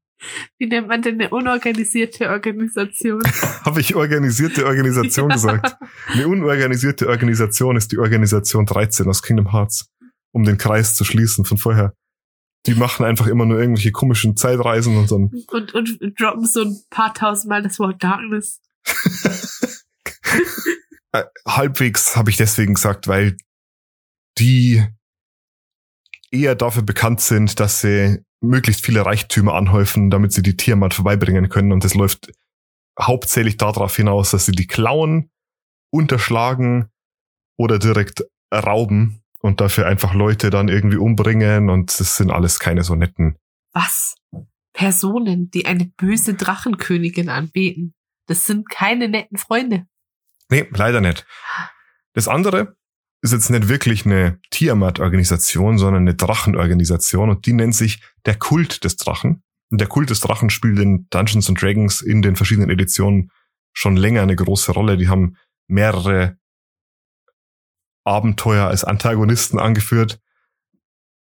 wie 0.59 0.67
nennt 0.67 0.89
man 0.89 1.03
denn 1.03 1.21
eine 1.21 1.31
unorganisierte 1.31 2.29
Organisation? 2.29 3.23
Habe 3.65 3.81
ich 3.81 3.95
organisierte 3.95 4.67
Organisation 4.67 5.31
gesagt? 5.31 5.77
Eine 6.09 6.29
unorganisierte 6.29 7.09
Organisation 7.09 7.77
ist 7.77 7.93
die 7.93 7.99
Organisation 7.99 8.67
13 8.67 9.09
aus 9.09 9.23
Kingdom 9.23 9.53
Hearts, 9.53 9.89
um 10.33 10.45
den 10.45 10.59
Kreis 10.59 10.95
zu 10.95 11.05
schließen 11.05 11.45
von 11.45 11.59
vorher. 11.59 11.95
Die 12.67 12.75
machen 12.75 13.07
einfach 13.07 13.27
immer 13.27 13.47
nur 13.47 13.59
irgendwelche 13.59 13.93
komischen 13.93 14.37
Zeitreisen 14.37 14.97
und 14.97 15.11
dann 15.11 15.31
Und, 15.51 15.75
und 15.75 16.21
droppen 16.21 16.45
so 16.45 16.63
ein 16.63 16.77
paar 16.91 17.15
tausendmal 17.15 17.63
das 17.63 17.79
Wort 17.79 18.03
Darkness. 18.03 18.61
halbwegs 21.47 22.17
habe 22.17 22.31
ich 22.31 22.37
deswegen 22.37 22.75
gesagt, 22.75 23.09
weil 23.09 23.37
die 24.39 24.85
eher 26.31 26.55
dafür 26.55 26.83
bekannt 26.83 27.21
sind, 27.21 27.59
dass 27.61 27.81
sie 27.81 28.23
möglichst 28.41 28.85
viele 28.85 29.05
Reichtümer 29.05 29.55
anhäufen, 29.55 30.11
damit 30.11 30.33
sie 30.33 30.43
die 30.43 30.57
Tiamat 30.57 30.95
vorbeibringen 30.95 31.49
können. 31.49 31.73
Und 31.73 31.85
das 31.85 31.95
läuft 31.95 32.33
hauptsächlich 32.99 33.57
darauf 33.57 33.95
hinaus, 33.97 34.31
dass 34.31 34.47
sie 34.47 34.53
die 34.53 34.67
klauen, 34.67 35.31
unterschlagen 35.93 36.91
oder 37.59 37.79
direkt 37.79 38.25
rauben 38.55 39.23
und 39.41 39.61
dafür 39.61 39.87
einfach 39.87 40.15
Leute 40.15 40.51
dann 40.51 40.69
irgendwie 40.69 40.97
umbringen. 40.97 41.71
Und 41.71 41.99
das 41.99 42.17
sind 42.17 42.31
alles 42.31 42.59
keine 42.59 42.83
so 42.83 42.95
netten. 42.95 43.37
Was? 43.73 44.15
Personen, 44.73 45.51
die 45.51 45.67
eine 45.67 45.87
böse 45.87 46.35
Drachenkönigin 46.35 47.29
anbeten. 47.29 47.95
Das 48.27 48.47
sind 48.47 48.69
keine 48.71 49.09
netten 49.09 49.37
Freunde. 49.37 49.87
Nee, 50.49 50.67
leider 50.71 51.01
nicht. 51.01 51.27
Das 52.13 52.29
andere 52.29 52.77
ist 53.23 53.33
jetzt 53.33 53.51
nicht 53.51 53.69
wirklich 53.69 54.07
eine 54.07 54.39
Tiamat-Organisation, 54.51 55.79
sondern 55.79 56.03
eine 56.03 56.15
Drachenorganisation 56.15 57.31
und 57.31 57.47
die 57.47 57.53
nennt 57.53 57.75
sich 57.75 58.03
der 58.25 58.37
Kult 58.37 58.85
des 58.85 58.97
Drachen. 58.97 59.43
Und 59.71 59.81
der 59.81 59.89
Kult 59.89 60.11
des 60.11 60.21
Drachen 60.21 60.51
spielt 60.51 60.79
in 60.79 61.07
Dungeons 61.11 61.49
and 61.49 61.61
Dragons 61.61 62.01
in 62.01 62.23
den 62.23 62.37
verschiedenen 62.37 62.71
Editionen 62.71 63.31
schon 63.73 63.97
länger 63.97 64.23
eine 64.23 64.35
große 64.35 64.73
Rolle. 64.73 64.97
Die 64.97 65.09
haben 65.09 65.37
mehrere 65.69 66.37
Abenteuer 68.11 68.67
als 68.67 68.85
Antagonisten 68.85 69.59
angeführt. 69.59 70.21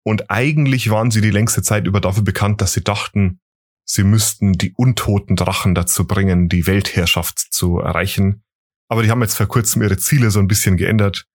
Und 0.03 0.29
eigentlich 0.29 0.91
waren 0.91 1.09
sie 1.09 1.21
die 1.21 1.31
längste 1.31 1.63
Zeit 1.63 1.87
über 1.87 1.99
dafür 1.99 2.23
bekannt, 2.23 2.61
dass 2.61 2.73
sie 2.73 2.83
dachten, 2.83 3.39
sie 3.85 4.03
müssten 4.03 4.53
die 4.53 4.73
untoten 4.73 5.35
Drachen 5.35 5.73
dazu 5.73 6.05
bringen, 6.05 6.47
die 6.47 6.67
Weltherrschaft 6.67 7.39
zu 7.39 7.79
erreichen. 7.79 8.43
Aber 8.87 9.01
die 9.01 9.09
haben 9.09 9.21
jetzt 9.21 9.35
vor 9.35 9.47
kurzem 9.47 9.81
ihre 9.81 9.97
Ziele 9.97 10.29
so 10.29 10.39
ein 10.39 10.47
bisschen 10.47 10.77
geändert 10.77 11.25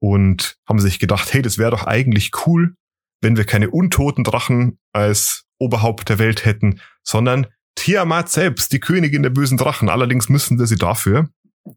und 0.00 0.58
haben 0.68 0.80
sich 0.80 0.98
gedacht, 0.98 1.32
hey, 1.32 1.40
das 1.40 1.56
wäre 1.56 1.70
doch 1.70 1.86
eigentlich 1.86 2.32
cool, 2.46 2.74
wenn 3.20 3.36
wir 3.36 3.44
keine 3.44 3.70
untoten 3.70 4.24
Drachen 4.24 4.78
als 4.92 5.44
Oberhaupt 5.58 6.08
der 6.08 6.18
Welt 6.18 6.44
hätten, 6.44 6.80
sondern 7.04 7.46
Tiamat 7.76 8.28
selbst, 8.28 8.72
die 8.72 8.80
Königin 8.80 9.22
der 9.22 9.30
bösen 9.30 9.56
Drachen. 9.56 9.88
Allerdings 9.88 10.28
müssen 10.28 10.58
wir 10.58 10.66
sie 10.66 10.76
dafür 10.76 11.28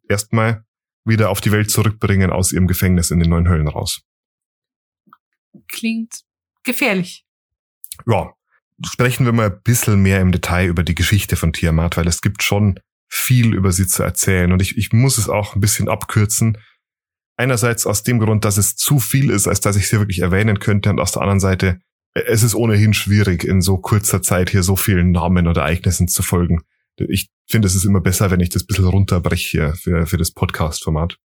erstmal 0.09 0.63
wieder 1.05 1.29
auf 1.29 1.41
die 1.41 1.51
Welt 1.51 1.69
zurückbringen 1.69 2.31
aus 2.31 2.51
ihrem 2.51 2.67
Gefängnis 2.67 3.11
in 3.11 3.19
den 3.19 3.29
neuen 3.29 3.49
Höllen 3.49 3.67
raus. 3.67 4.01
Klingt 5.67 6.21
gefährlich. 6.63 7.25
Ja, 8.05 8.33
sprechen 8.85 9.25
wir 9.25 9.33
mal 9.33 9.51
ein 9.51 9.61
bisschen 9.63 10.01
mehr 10.01 10.21
im 10.21 10.31
Detail 10.31 10.67
über 10.67 10.83
die 10.83 10.95
Geschichte 10.95 11.35
von 11.35 11.53
Tiamat, 11.53 11.97
weil 11.97 12.07
es 12.07 12.21
gibt 12.21 12.43
schon 12.43 12.79
viel 13.09 13.53
über 13.53 13.71
sie 13.71 13.85
zu 13.85 14.01
erzählen 14.01 14.51
und 14.51 14.61
ich, 14.61 14.77
ich 14.77 14.91
muss 14.91 15.17
es 15.17 15.29
auch 15.29 15.55
ein 15.55 15.61
bisschen 15.61 15.87
abkürzen. 15.87 16.57
Einerseits 17.37 17.85
aus 17.85 18.03
dem 18.03 18.19
Grund, 18.19 18.45
dass 18.45 18.57
es 18.57 18.75
zu 18.75 18.99
viel 18.99 19.29
ist, 19.29 19.47
als 19.47 19.59
dass 19.59 19.75
ich 19.75 19.87
sie 19.87 19.99
wirklich 19.99 20.19
erwähnen 20.19 20.59
könnte 20.59 20.89
und 20.89 20.99
aus 20.99 21.11
der 21.11 21.21
anderen 21.21 21.39
Seite, 21.39 21.79
es 22.13 22.43
ist 22.43 22.55
ohnehin 22.55 22.93
schwierig, 22.93 23.43
in 23.43 23.61
so 23.61 23.77
kurzer 23.77 24.21
Zeit 24.21 24.49
hier 24.49 24.63
so 24.63 24.75
vielen 24.75 25.11
Namen 25.11 25.47
oder 25.47 25.61
Ereignissen 25.61 26.07
zu 26.07 26.21
folgen. 26.23 26.61
Ich 26.97 27.29
finde, 27.49 27.67
es 27.67 27.75
ist 27.75 27.85
immer 27.85 28.01
besser, 28.01 28.31
wenn 28.31 28.39
ich 28.39 28.49
das 28.49 28.63
ein 28.63 28.67
bisschen 28.67 28.85
runterbreche 28.85 29.49
hier 29.49 29.73
für, 29.75 30.05
für 30.05 30.17
das 30.17 30.31
Podcast-Format. 30.31 31.17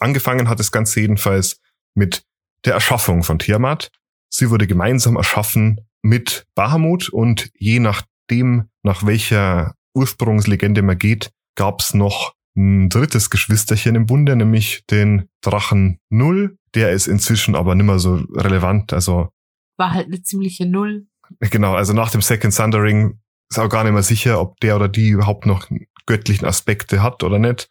Angefangen 0.00 0.48
hat 0.48 0.58
das 0.58 0.72
Ganze 0.72 1.00
jedenfalls 1.00 1.60
mit 1.94 2.24
der 2.64 2.74
Erschaffung 2.74 3.22
von 3.22 3.38
Tiamat. 3.38 3.90
Sie 4.30 4.50
wurde 4.50 4.66
gemeinsam 4.66 5.16
erschaffen 5.16 5.80
mit 6.02 6.46
Bahamut 6.54 7.08
und 7.08 7.50
je 7.54 7.78
nachdem, 7.78 8.68
nach 8.82 9.04
welcher 9.06 9.74
Ursprungslegende 9.94 10.82
man 10.82 10.98
geht, 10.98 11.30
gab 11.54 11.80
es 11.80 11.94
noch 11.94 12.34
ein 12.56 12.88
drittes 12.88 13.30
Geschwisterchen 13.30 13.94
im 13.94 14.06
Bunde, 14.06 14.36
nämlich 14.36 14.84
den 14.90 15.28
Drachen 15.42 15.98
Null. 16.10 16.58
Der 16.74 16.92
ist 16.92 17.06
inzwischen 17.06 17.54
aber 17.54 17.74
nimmer 17.74 17.98
so 17.98 18.14
relevant. 18.34 18.92
Also 18.92 19.30
War 19.78 19.92
halt 19.92 20.06
eine 20.06 20.22
ziemliche 20.22 20.66
Null. 20.66 21.06
genau, 21.40 21.74
also 21.74 21.92
nach 21.92 22.10
dem 22.10 22.22
Second 22.22 22.54
Thundering 22.54 23.20
ist 23.52 23.58
auch 23.58 23.68
gar 23.68 23.84
nicht 23.84 23.92
mehr 23.92 24.02
sicher, 24.02 24.40
ob 24.40 24.58
der 24.60 24.76
oder 24.76 24.88
die 24.88 25.10
überhaupt 25.10 25.44
noch 25.44 25.68
göttlichen 26.06 26.46
Aspekte 26.46 27.02
hat 27.02 27.22
oder 27.22 27.38
nicht. 27.38 27.68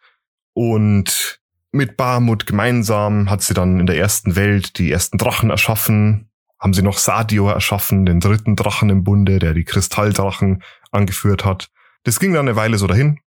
Und 0.53 1.41
mit 1.71 1.97
Bahamut 1.97 2.45
gemeinsam 2.45 3.29
hat 3.29 3.41
sie 3.41 3.53
dann 3.55 3.79
in 3.79 3.87
der 3.87 3.97
ersten 3.97 4.35
Welt 4.35 4.77
die 4.77 4.91
ersten 4.91 5.17
Drachen 5.17 5.49
erschaffen. 5.49 6.29
Haben 6.59 6.73
sie 6.73 6.83
noch 6.83 6.99
Sadio 6.99 7.49
erschaffen, 7.49 8.05
den 8.05 8.19
dritten 8.19 8.55
Drachen 8.55 8.89
im 8.91 9.03
Bunde, 9.03 9.39
der 9.39 9.55
die 9.55 9.63
Kristalldrachen 9.63 10.61
angeführt 10.91 11.45
hat. 11.45 11.71
Das 12.03 12.19
ging 12.19 12.33
dann 12.33 12.47
eine 12.47 12.55
Weile 12.55 12.77
so 12.77 12.85
dahin. 12.85 13.19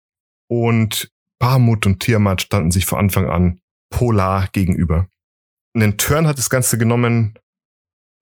Und 0.46 1.10
Bahamut 1.40 1.86
und 1.86 2.00
Tiamat 2.00 2.42
standen 2.42 2.70
sich 2.70 2.86
von 2.86 3.00
Anfang 3.00 3.28
an 3.28 3.60
polar 3.90 4.48
gegenüber. 4.52 5.08
Einen 5.74 5.98
Turn 5.98 6.28
hat 6.28 6.38
das 6.38 6.50
Ganze 6.50 6.78
genommen 6.78 7.36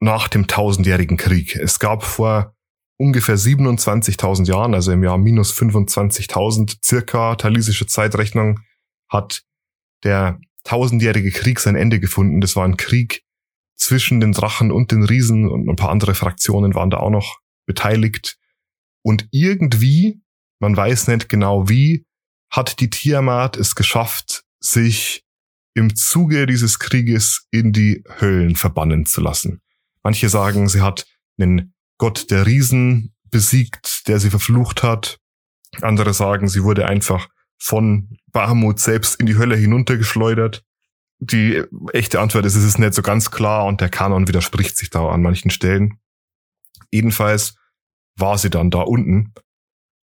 nach 0.01 0.29
dem 0.29 0.47
tausendjährigen 0.47 1.18
Krieg. 1.18 1.55
Es 1.57 1.79
gab 1.79 2.03
vor 2.03 2.55
ungefähr 2.98 3.37
27.000 3.37 4.46
Jahren, 4.46 4.74
also 4.74 4.92
im 4.92 5.02
Jahr 5.02 5.18
minus 5.18 5.52
25.000 5.52 6.78
circa 6.85 7.35
talisische 7.37 7.87
Zeitrechnung, 7.87 8.61
hat 9.09 9.42
der 10.05 10.38
tausendjährige 10.64 11.31
Krieg 11.31 11.61
sein 11.61 11.76
Ende 11.76 12.00
gefunden. 12.00 12.40
Das 12.40 12.57
war 12.57 12.64
ein 12.64 12.76
Krieg 12.76 13.22
zwischen 13.76 14.20
den 14.20 14.33
Drachen 14.33 14.70
und 14.70 14.92
den 14.92 15.02
Riesen 15.02 15.48
und 15.48 15.68
ein 15.68 15.76
paar 15.76 15.90
andere 15.90 16.14
Fraktionen 16.14 16.74
waren 16.74 16.90
da 16.90 16.98
auch 16.98 17.11
noch 17.11 17.40
beteiligt. 17.66 18.38
Und 19.02 19.26
irgendwie, 19.33 20.20
man 20.61 20.76
weiß 20.76 21.09
nicht 21.09 21.28
genau 21.28 21.68
wie, 21.68 22.07
hat 22.50 22.81
die 22.81 22.90
Tiamat 22.90 23.57
es 23.57 23.74
geschafft, 23.74 24.44
sich 24.61 25.24
im 25.74 25.96
Zuge 25.96 26.46
dieses 26.46 26.78
Krieges 26.78 27.46
in 27.50 27.72
die 27.72 28.05
Höllen 28.20 28.55
verbannen 28.57 29.07
zu 29.07 29.20
lassen. 29.20 29.61
Manche 30.02 30.28
sagen, 30.28 30.68
sie 30.68 30.83
hat 30.83 31.07
einen 31.38 31.71
Gott 32.03 32.33
der 32.33 32.47
Riesen 32.47 33.15
besiegt, 33.31 34.09
der 34.09 34.19
sie 34.19 34.31
verflucht 34.31 34.83
hat. 34.83 35.21
Andere 35.83 36.12
sagen, 36.12 36.49
sie 36.49 36.65
wurde 36.65 36.88
einfach 36.88 37.29
von 37.61 38.19
Bahamut 38.33 38.81
selbst 38.81 39.21
in 39.21 39.27
die 39.27 39.37
Hölle 39.37 39.55
hinuntergeschleudert. 39.55 40.65
Die 41.21 41.62
echte 41.93 42.19
Antwort 42.19 42.45
ist, 42.45 42.57
es 42.57 42.65
ist 42.65 42.81
nicht 42.81 42.95
so 42.95 43.03
ganz 43.03 43.31
klar 43.31 43.67
und 43.67 43.81
der 43.81 43.88
Kanon 43.88 44.27
widerspricht 44.27 44.77
sich 44.77 44.91
da 44.91 45.11
an 45.11 45.23
manchen 45.23 45.53
Stellen. 45.53 46.01
Jedenfalls 46.91 47.55
war 48.17 48.37
sie 48.37 48.51
dann 48.51 48.73
da 48.73 48.81
unten 48.81 49.33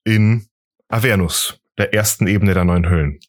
in 0.03 0.49
Avernus, 0.89 1.61
der 1.79 1.95
ersten 1.95 2.27
Ebene 2.27 2.55
der 2.55 2.65
neuen 2.65 2.91
Höllen. 2.91 3.21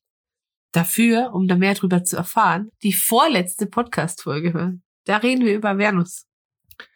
Dafür, 0.72 1.36
um 1.36 1.48
da 1.48 1.56
mehr 1.56 1.76
drüber 1.76 2.04
zu 2.04 2.18
erfahren, 2.18 2.72
die 2.82 2.94
vorletzte 2.94 3.68
Podcast-Folge 3.68 4.54
hören. 4.54 4.82
Da 5.04 5.18
reden 5.18 5.46
wir 5.46 5.54
über 5.54 5.78
Venus. 5.78 6.26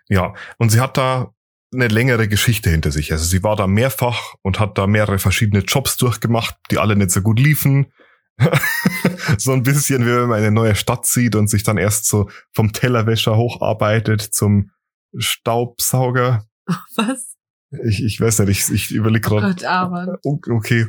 Ja, 0.08 0.34
und 0.58 0.72
sie 0.72 0.82
hat 0.82 0.98
da 0.98 1.32
eine 1.74 1.88
längere 1.88 2.28
Geschichte 2.28 2.70
hinter 2.70 2.92
sich. 2.92 3.12
Also 3.12 3.26
sie 3.26 3.44
war 3.44 3.56
da 3.56 3.68
mehrfach 3.68 4.36
und 4.42 4.60
hat 4.60 4.78
da 4.78 4.88
mehrere 4.88 5.20
verschiedene 5.20 5.64
Jobs 5.64 5.98
durchgemacht, 5.98 6.56
die 6.72 6.80
alle 6.80 6.96
nicht 6.96 7.12
so 7.12 7.22
gut 7.22 7.40
liefen. 7.40 7.92
so 9.38 9.52
ein 9.52 9.64
bisschen, 9.64 10.06
wie 10.06 10.12
wenn 10.12 10.30
man 10.30 10.40
eine 10.40 10.52
neue 10.52 10.76
Stadt 10.76 11.06
sieht 11.06 11.36
und 11.36 11.50
sich 11.50 11.64
dann 11.64 11.78
erst 11.78 12.08
so 12.08 12.30
vom 12.54 12.72
Tellerwäscher 12.74 13.36
hocharbeitet 13.36 14.22
zum 14.22 14.72
Staubsauger. 15.18 16.46
Was? 16.96 17.36
Ich, 17.84 18.04
ich 18.04 18.20
weiß 18.20 18.40
nicht, 18.40 18.50
ich, 18.50 18.74
ich 18.74 18.92
überlege 18.92 19.28
Oh 19.28 19.36
gerade. 19.36 19.54
Gott, 19.54 19.64
aber. 19.64 20.20
Okay. 20.24 20.88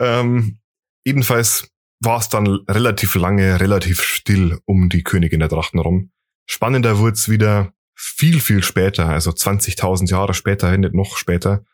Ähm, 0.00 0.60
jedenfalls 1.04 1.68
war 2.02 2.18
es 2.18 2.28
dann 2.30 2.46
relativ 2.68 3.14
lange, 3.16 3.60
relativ 3.60 4.00
still 4.00 4.58
um 4.64 4.88
die 4.88 5.02
Königin 5.02 5.40
der 5.40 5.48
Drachen 5.48 5.78
rum. 5.78 6.10
Spannender 6.46 6.98
wurde 6.98 7.12
es 7.12 7.28
wieder 7.28 7.74
viel, 8.02 8.40
viel 8.40 8.62
später, 8.62 9.10
also 9.10 9.30
20.000 9.30 10.08
Jahre 10.08 10.32
später, 10.32 10.74
nicht 10.76 10.94
noch 10.94 11.18
später. 11.18 11.64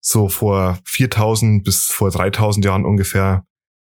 So 0.00 0.28
vor 0.28 0.78
4.000 0.86 1.64
bis 1.64 1.86
vor 1.86 2.10
3.000 2.10 2.64
Jahren 2.64 2.84
ungefähr. 2.84 3.44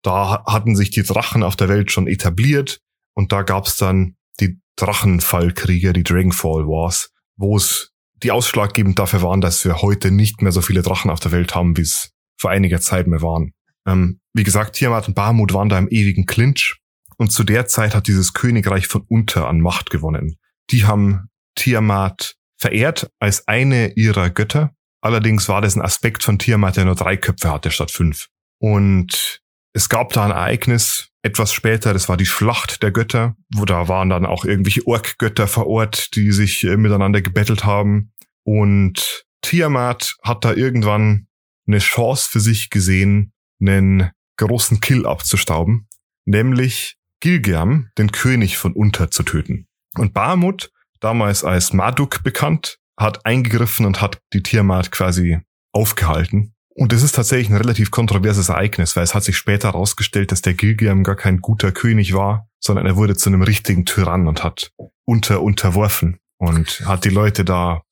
da 0.03 0.44
hatten 0.46 0.77
sich 0.77 0.90
die 0.90 1.03
Drachen 1.03 1.42
auf 1.42 1.57
der 1.57 1.70
Welt 1.70 1.90
schon 1.90 2.07
etabliert 2.07 2.81
und 3.14 3.33
da 3.33 3.40
gab's 3.42 3.79
dann 3.79 4.16
die 4.40 4.61
Drachenfallkriege, 4.77 5.94
die 5.94 6.03
Dragonfall 6.03 6.66
Wars, 6.66 7.11
wo 7.37 7.57
es 7.57 7.92
die 8.22 8.31
ausschlaggebend 8.31 8.98
dafür 8.98 9.22
waren, 9.22 9.40
dass 9.40 9.64
wir 9.64 9.81
heute 9.81 10.11
nicht 10.11 10.42
mehr 10.42 10.53
so 10.53 10.61
viele 10.61 10.83
Drachen 10.83 11.11
auf 11.11 11.20
der 11.20 11.33
Welt 11.33 11.55
haben, 11.55 11.79
wie 11.79 11.83
es 11.83 12.11
vor 12.37 12.50
einiger 12.50 12.81
Zeit 12.81 13.07
mehr 13.07 13.22
waren. 13.22 13.55
Ähm, 13.87 14.20
wie 14.35 14.44
gesagt, 14.44 14.77
Tiamat 14.77 15.09
und 15.09 15.14
Bahamut 15.14 15.55
waren 15.55 15.70
da 15.70 15.79
im 15.79 15.88
ewigen 15.88 16.27
Clinch 16.27 16.77
und 17.16 17.33
zu 17.33 17.42
der 17.42 17.66
Zeit 17.66 17.94
hat 17.94 18.07
dieses 18.07 18.35
Königreich 18.35 18.87
von 18.87 19.07
Unter 19.09 19.48
an 19.48 19.61
Macht 19.61 19.88
gewonnen. 19.88 20.37
Die 20.70 20.85
haben 20.85 21.31
Tiamat 21.54 22.36
verehrt 22.58 23.10
als 23.18 23.46
eine 23.48 23.92
ihrer 23.94 24.30
Götter. 24.30 24.74
Allerdings 25.00 25.48
war 25.48 25.60
das 25.60 25.76
ein 25.76 25.82
Aspekt 25.82 26.22
von 26.22 26.38
Tiamat, 26.38 26.76
der 26.76 26.86
nur 26.86 26.94
drei 26.94 27.16
Köpfe 27.16 27.50
hatte 27.50 27.70
statt 27.70 27.90
fünf. 27.90 28.28
Und 28.58 29.42
es 29.74 29.88
gab 29.88 30.12
da 30.12 30.24
ein 30.24 30.30
Ereignis 30.30 31.10
etwas 31.22 31.52
später, 31.52 31.92
das 31.92 32.08
war 32.08 32.16
die 32.16 32.26
Schlacht 32.26 32.82
der 32.82 32.90
Götter, 32.90 33.34
wo 33.54 33.64
da 33.64 33.88
waren 33.88 34.10
dann 34.10 34.26
auch 34.26 34.44
irgendwelche 34.44 34.86
Orkgötter 34.86 35.48
vor 35.48 35.66
Ort, 35.66 36.14
die 36.16 36.32
sich 36.32 36.64
äh, 36.64 36.76
miteinander 36.76 37.22
gebettelt 37.22 37.64
haben. 37.64 38.12
Und 38.44 39.24
Tiamat 39.42 40.16
hat 40.22 40.44
da 40.44 40.52
irgendwann 40.52 41.26
eine 41.66 41.78
Chance 41.78 42.28
für 42.30 42.40
sich 42.40 42.70
gesehen, 42.70 43.32
einen 43.60 44.10
großen 44.36 44.80
Kill 44.80 45.06
abzustauben, 45.06 45.88
nämlich 46.26 46.96
Gilgam, 47.20 47.88
den 47.96 48.12
König 48.12 48.58
von 48.58 48.74
Unter, 48.74 49.10
zu 49.10 49.22
töten. 49.22 49.66
Und 49.96 50.12
Bahamut, 50.12 50.70
damals 51.04 51.44
als 51.44 51.72
Marduk 51.72 52.22
bekannt, 52.22 52.78
hat 52.98 53.26
eingegriffen 53.26 53.86
und 53.86 54.00
hat 54.00 54.18
die 54.32 54.42
Tiamat 54.42 54.90
quasi 54.90 55.40
aufgehalten 55.72 56.54
und 56.76 56.92
das 56.92 57.04
ist 57.04 57.14
tatsächlich 57.14 57.50
ein 57.50 57.56
relativ 57.56 57.92
kontroverses 57.92 58.48
Ereignis, 58.48 58.96
weil 58.96 59.04
es 59.04 59.14
hat 59.14 59.22
sich 59.22 59.36
später 59.36 59.68
herausgestellt, 59.68 60.32
dass 60.32 60.42
der 60.42 60.54
Gilgiam 60.54 61.04
gar 61.04 61.14
kein 61.14 61.40
guter 61.40 61.70
König 61.70 62.14
war, 62.14 62.48
sondern 62.60 62.84
er 62.84 62.96
wurde 62.96 63.14
zu 63.14 63.30
einem 63.30 63.42
richtigen 63.42 63.84
Tyrann 63.84 64.26
und 64.26 64.42
hat 64.42 64.72
unter 65.04 65.40
unterworfen 65.40 66.18
und 66.38 66.82
hat 66.84 67.04
die 67.04 67.10
Leute 67.10 67.44
da 67.44 67.82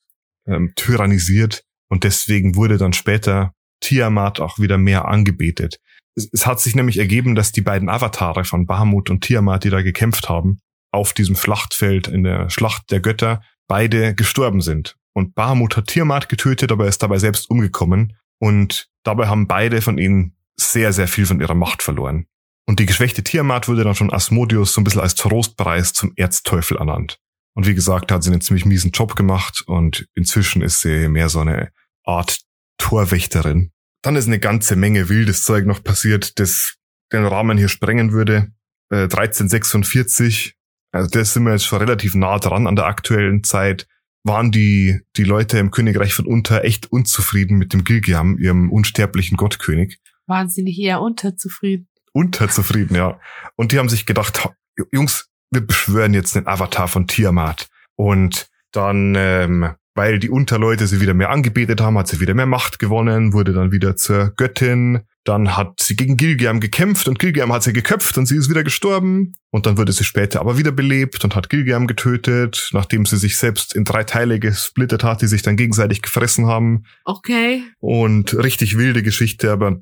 ähm, 0.48 0.72
tyrannisiert 0.74 1.62
und 1.90 2.02
deswegen 2.02 2.56
wurde 2.56 2.76
dann 2.76 2.92
später 2.92 3.52
Tiamat 3.80 4.40
auch 4.40 4.58
wieder 4.58 4.78
mehr 4.78 5.06
angebetet. 5.06 5.78
Es, 6.16 6.28
es 6.32 6.46
hat 6.46 6.58
sich 6.58 6.74
nämlich 6.74 6.98
ergeben, 6.98 7.36
dass 7.36 7.52
die 7.52 7.60
beiden 7.60 7.88
Avatare 7.88 8.44
von 8.44 8.66
Bahamut 8.66 9.10
und 9.10 9.22
Tiamat, 9.22 9.62
die 9.62 9.70
da 9.70 9.82
gekämpft 9.82 10.28
haben, 10.28 10.58
auf 10.92 11.12
diesem 11.12 11.36
Schlachtfeld 11.36 12.06
in 12.06 12.22
der 12.22 12.50
Schlacht 12.50 12.90
der 12.90 13.00
Götter, 13.00 13.42
beide 13.66 14.14
gestorben 14.14 14.60
sind. 14.60 14.96
Und 15.14 15.34
Bahamut 15.34 15.76
hat 15.76 15.88
Tiamat 15.88 16.28
getötet, 16.28 16.70
aber 16.72 16.84
er 16.84 16.90
ist 16.90 17.02
dabei 17.02 17.18
selbst 17.18 17.50
umgekommen 17.50 18.16
und 18.38 18.88
dabei 19.02 19.26
haben 19.26 19.46
beide 19.46 19.82
von 19.82 19.98
ihnen 19.98 20.36
sehr, 20.56 20.92
sehr 20.92 21.08
viel 21.08 21.26
von 21.26 21.40
ihrer 21.40 21.54
Macht 21.54 21.82
verloren. 21.82 22.26
Und 22.66 22.78
die 22.78 22.86
geschwächte 22.86 23.24
Tiamat 23.24 23.68
wurde 23.68 23.84
dann 23.84 23.94
von 23.94 24.12
Asmodius 24.12 24.72
so 24.72 24.80
ein 24.80 24.84
bisschen 24.84 25.00
als 25.00 25.14
Trostpreis 25.14 25.92
zum 25.92 26.12
Erzteufel 26.16 26.76
ernannt. 26.76 27.18
Und 27.54 27.66
wie 27.66 27.74
gesagt, 27.74 28.12
hat 28.12 28.22
sie 28.22 28.30
einen 28.30 28.40
ziemlich 28.40 28.64
miesen 28.64 28.92
Job 28.92 29.16
gemacht 29.16 29.62
und 29.66 30.06
inzwischen 30.14 30.62
ist 30.62 30.80
sie 30.80 31.08
mehr 31.08 31.28
so 31.28 31.40
eine 31.40 31.70
Art 32.04 32.40
Torwächterin. 32.78 33.72
Dann 34.02 34.16
ist 34.16 34.26
eine 34.26 34.38
ganze 34.38 34.76
Menge 34.76 35.08
wildes 35.08 35.44
Zeug 35.44 35.66
noch 35.66 35.84
passiert, 35.84 36.38
das 36.38 36.76
den 37.12 37.24
Rahmen 37.24 37.58
hier 37.58 37.68
sprengen 37.68 38.12
würde. 38.12 38.52
Äh, 38.90 39.04
1346, 39.04 40.56
also 40.92 41.08
das 41.10 41.34
sind 41.34 41.44
wir 41.44 41.52
jetzt 41.52 41.64
schon 41.64 41.78
relativ 41.78 42.14
nah 42.14 42.38
dran 42.38 42.66
an 42.66 42.76
der 42.76 42.86
aktuellen 42.86 43.42
Zeit 43.42 43.86
waren 44.24 44.52
die, 44.52 45.00
die 45.16 45.24
Leute 45.24 45.58
im 45.58 45.70
Königreich 45.70 46.14
von 46.14 46.26
Unter 46.26 46.64
echt 46.64 46.92
unzufrieden 46.92 47.58
mit 47.58 47.72
dem 47.72 47.84
Gilgiam, 47.84 48.38
ihrem 48.38 48.70
unsterblichen 48.70 49.36
Gottkönig. 49.36 49.98
Waren 50.26 50.48
sie 50.48 50.62
nicht 50.62 50.78
eher 50.78 51.00
unterzufrieden? 51.00 51.88
Unterzufrieden, 52.12 52.96
ja. 52.96 53.18
Und 53.56 53.72
die 53.72 53.78
haben 53.78 53.88
sich 53.88 54.06
gedacht, 54.06 54.48
Jungs, 54.92 55.28
wir 55.50 55.66
beschwören 55.66 56.14
jetzt 56.14 56.34
den 56.34 56.46
Avatar 56.46 56.88
von 56.88 57.06
Tiamat. 57.06 57.68
Und 57.96 58.48
dann, 58.70 59.14
ähm, 59.16 59.74
weil 59.94 60.18
die 60.18 60.30
Unterleute 60.30 60.86
sie 60.86 61.00
wieder 61.00 61.14
mehr 61.14 61.30
angebetet 61.30 61.80
haben, 61.80 61.98
hat 61.98 62.08
sie 62.08 62.20
wieder 62.20 62.34
mehr 62.34 62.46
Macht 62.46 62.78
gewonnen, 62.78 63.32
wurde 63.32 63.52
dann 63.52 63.72
wieder 63.72 63.96
zur 63.96 64.30
Göttin 64.36 65.02
dann 65.24 65.56
hat 65.56 65.80
sie 65.80 65.94
gegen 65.94 66.16
Gilgiam 66.16 66.58
gekämpft 66.58 67.06
und 67.06 67.18
Gilgiam 67.18 67.52
hat 67.52 67.62
sie 67.62 67.72
geköpft 67.72 68.18
und 68.18 68.26
sie 68.26 68.36
ist 68.36 68.50
wieder 68.50 68.64
gestorben. 68.64 69.34
Und 69.50 69.66
dann 69.66 69.78
wurde 69.78 69.92
sie 69.92 70.04
später 70.04 70.40
aber 70.40 70.58
wieder 70.58 70.72
belebt 70.72 71.22
und 71.22 71.36
hat 71.36 71.48
Gilgiam 71.48 71.86
getötet, 71.86 72.70
nachdem 72.72 73.06
sie 73.06 73.16
sich 73.16 73.36
selbst 73.36 73.74
in 73.74 73.84
drei 73.84 74.02
Teile 74.02 74.40
gesplittet 74.40 75.04
hat, 75.04 75.22
die 75.22 75.28
sich 75.28 75.42
dann 75.42 75.56
gegenseitig 75.56 76.02
gefressen 76.02 76.46
haben. 76.46 76.84
Okay. 77.04 77.62
Und 77.78 78.34
richtig 78.34 78.76
wilde 78.76 79.02
Geschichte, 79.02 79.52
aber 79.52 79.80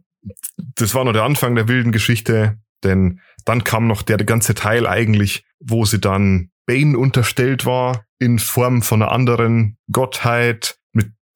das 0.74 0.94
war 0.94 1.04
nur 1.04 1.14
der 1.14 1.22
Anfang 1.22 1.54
der 1.54 1.68
wilden 1.68 1.92
Geschichte, 1.92 2.58
denn 2.84 3.20
dann 3.46 3.64
kam 3.64 3.86
noch 3.86 4.02
der 4.02 4.18
ganze 4.18 4.54
Teil 4.54 4.86
eigentlich, 4.86 5.44
wo 5.58 5.86
sie 5.86 6.00
dann 6.00 6.50
Bane 6.70 6.96
unterstellt 6.96 7.66
war 7.66 8.04
in 8.20 8.38
Form 8.38 8.82
von 8.82 9.02
einer 9.02 9.10
anderen 9.10 9.76
Gottheit 9.90 10.80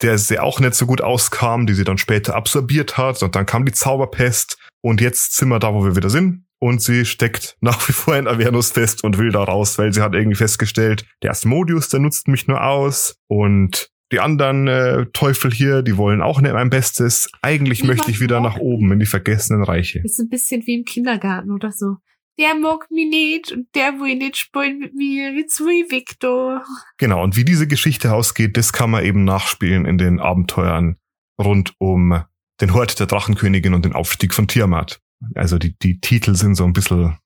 der 0.02 0.18
sie 0.18 0.38
auch 0.38 0.60
nicht 0.60 0.74
so 0.74 0.86
gut 0.86 1.00
auskam, 1.00 1.66
die 1.66 1.72
sie 1.72 1.84
dann 1.84 1.98
später 1.98 2.34
absorbiert 2.34 2.98
hat. 2.98 3.22
Und 3.22 3.34
dann 3.34 3.46
kam 3.46 3.64
die 3.64 3.72
Zauberpest. 3.72 4.58
Und 4.82 5.00
jetzt 5.00 5.36
sind 5.36 5.48
wir 5.48 5.58
da, 5.58 5.72
wo 5.72 5.84
wir 5.84 5.96
wieder 5.96 6.10
sind. 6.10 6.44
Und 6.60 6.82
sie 6.82 7.06
steckt 7.06 7.56
nach 7.60 7.88
wie 7.88 7.92
vor 7.92 8.16
in 8.16 8.28
Avernus 8.28 8.72
fest 8.72 9.02
und 9.02 9.18
will 9.18 9.30
da 9.30 9.42
raus, 9.42 9.78
weil 9.78 9.92
sie 9.92 10.02
hat 10.02 10.14
irgendwie 10.14 10.36
festgestellt, 10.36 11.06
der 11.22 11.30
Asmodius, 11.30 11.88
der 11.88 12.00
nutzt 12.00 12.28
mich 12.28 12.46
nur 12.46 12.62
aus. 12.62 13.16
Und 13.28 13.88
die 14.12 14.20
anderen 14.20 14.68
äh, 14.68 15.06
Teufel 15.12 15.50
hier, 15.50 15.82
die 15.82 15.96
wollen 15.96 16.20
auch 16.20 16.40
nicht 16.40 16.52
mein 16.52 16.70
Bestes. 16.70 17.30
Eigentlich 17.40 17.82
möchte 17.82 18.10
ich 18.10 18.20
wieder 18.20 18.40
nach 18.40 18.58
oben 18.58 18.92
in 18.92 18.98
die 18.98 19.06
vergessenen 19.06 19.64
Reiche. 19.64 20.00
Ist 20.04 20.20
ein 20.20 20.28
bisschen 20.28 20.66
wie 20.66 20.74
im 20.74 20.84
Kindergarten 20.84 21.50
oder 21.50 21.72
so 21.72 21.96
der 22.38 22.54
mag 22.54 22.90
mich 22.90 23.08
nicht 23.08 23.52
und 23.52 23.74
der 23.74 23.92
will 24.00 24.16
nicht 24.16 24.36
spielen 24.36 24.78
mit 24.78 24.94
mir, 24.94 25.32
jetzt 25.32 25.60
will 25.60 25.90
Victor. 25.90 26.64
Genau, 26.98 27.22
und 27.22 27.36
wie 27.36 27.44
diese 27.44 27.66
Geschichte 27.66 28.12
ausgeht, 28.12 28.56
das 28.56 28.72
kann 28.72 28.90
man 28.90 29.04
eben 29.04 29.24
nachspielen 29.24 29.86
in 29.86 29.98
den 29.98 30.20
Abenteuern 30.20 30.96
rund 31.38 31.74
um 31.78 32.24
den 32.60 32.74
Hort 32.74 32.98
der 32.98 33.06
Drachenkönigin 33.06 33.74
und 33.74 33.84
den 33.84 33.92
Aufstieg 33.92 34.34
von 34.34 34.48
Tiamat. 34.48 35.00
Also 35.34 35.58
die, 35.58 35.76
die 35.78 36.00
Titel 36.00 36.34
sind 36.34 36.54
so 36.54 36.64
ein 36.64 36.72
bisschen, 36.72 37.18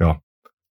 ja. 0.00 0.20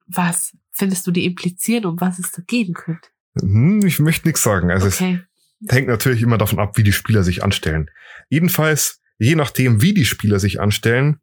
Was 0.07 0.55
findest 0.71 1.07
du, 1.07 1.11
die 1.11 1.25
implizieren, 1.25 1.85
um 1.85 1.99
was 1.99 2.19
es 2.19 2.31
da 2.31 2.41
geben 2.45 2.73
könnte? 2.73 3.09
Hm, 3.39 3.85
ich 3.85 3.99
möchte 3.99 4.27
nichts 4.27 4.43
sagen. 4.43 4.71
Also 4.71 4.87
okay. 4.87 5.21
es 5.65 5.73
hängt 5.73 5.87
natürlich 5.87 6.21
immer 6.21 6.37
davon 6.37 6.59
ab, 6.59 6.77
wie 6.77 6.83
die 6.83 6.93
Spieler 6.93 7.23
sich 7.23 7.43
anstellen. 7.43 7.89
Jedenfalls, 8.29 9.01
je 9.17 9.35
nachdem, 9.35 9.81
wie 9.81 9.93
die 9.93 10.05
Spieler 10.05 10.39
sich 10.39 10.59
anstellen, 10.59 11.19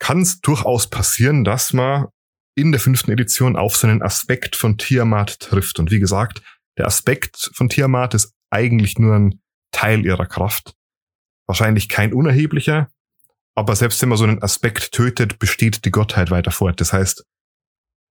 kann 0.00 0.22
es 0.22 0.40
durchaus 0.40 0.90
passieren, 0.90 1.44
dass 1.44 1.72
man 1.72 2.08
in 2.56 2.72
der 2.72 2.80
fünften 2.80 3.12
Edition 3.12 3.56
auf 3.56 3.76
so 3.76 3.86
einen 3.86 4.02
Aspekt 4.02 4.56
von 4.56 4.76
Tiamat 4.76 5.38
trifft. 5.38 5.78
Und 5.78 5.90
wie 5.90 6.00
gesagt, 6.00 6.42
der 6.76 6.86
Aspekt 6.86 7.50
von 7.54 7.68
Tiamat 7.68 8.14
ist 8.14 8.34
eigentlich 8.50 8.98
nur 8.98 9.14
ein 9.14 9.40
Teil 9.72 10.04
ihrer 10.04 10.26
Kraft. 10.26 10.74
Wahrscheinlich 11.46 11.88
kein 11.88 12.12
unerheblicher, 12.12 12.90
aber 13.54 13.76
selbst 13.76 14.00
wenn 14.02 14.08
man 14.08 14.18
so 14.18 14.24
einen 14.24 14.42
Aspekt 14.42 14.92
tötet, 14.92 15.38
besteht 15.38 15.84
die 15.84 15.90
Gottheit 15.90 16.30
weiter 16.30 16.50
fort. 16.50 16.80
Das 16.80 16.92
heißt, 16.92 17.24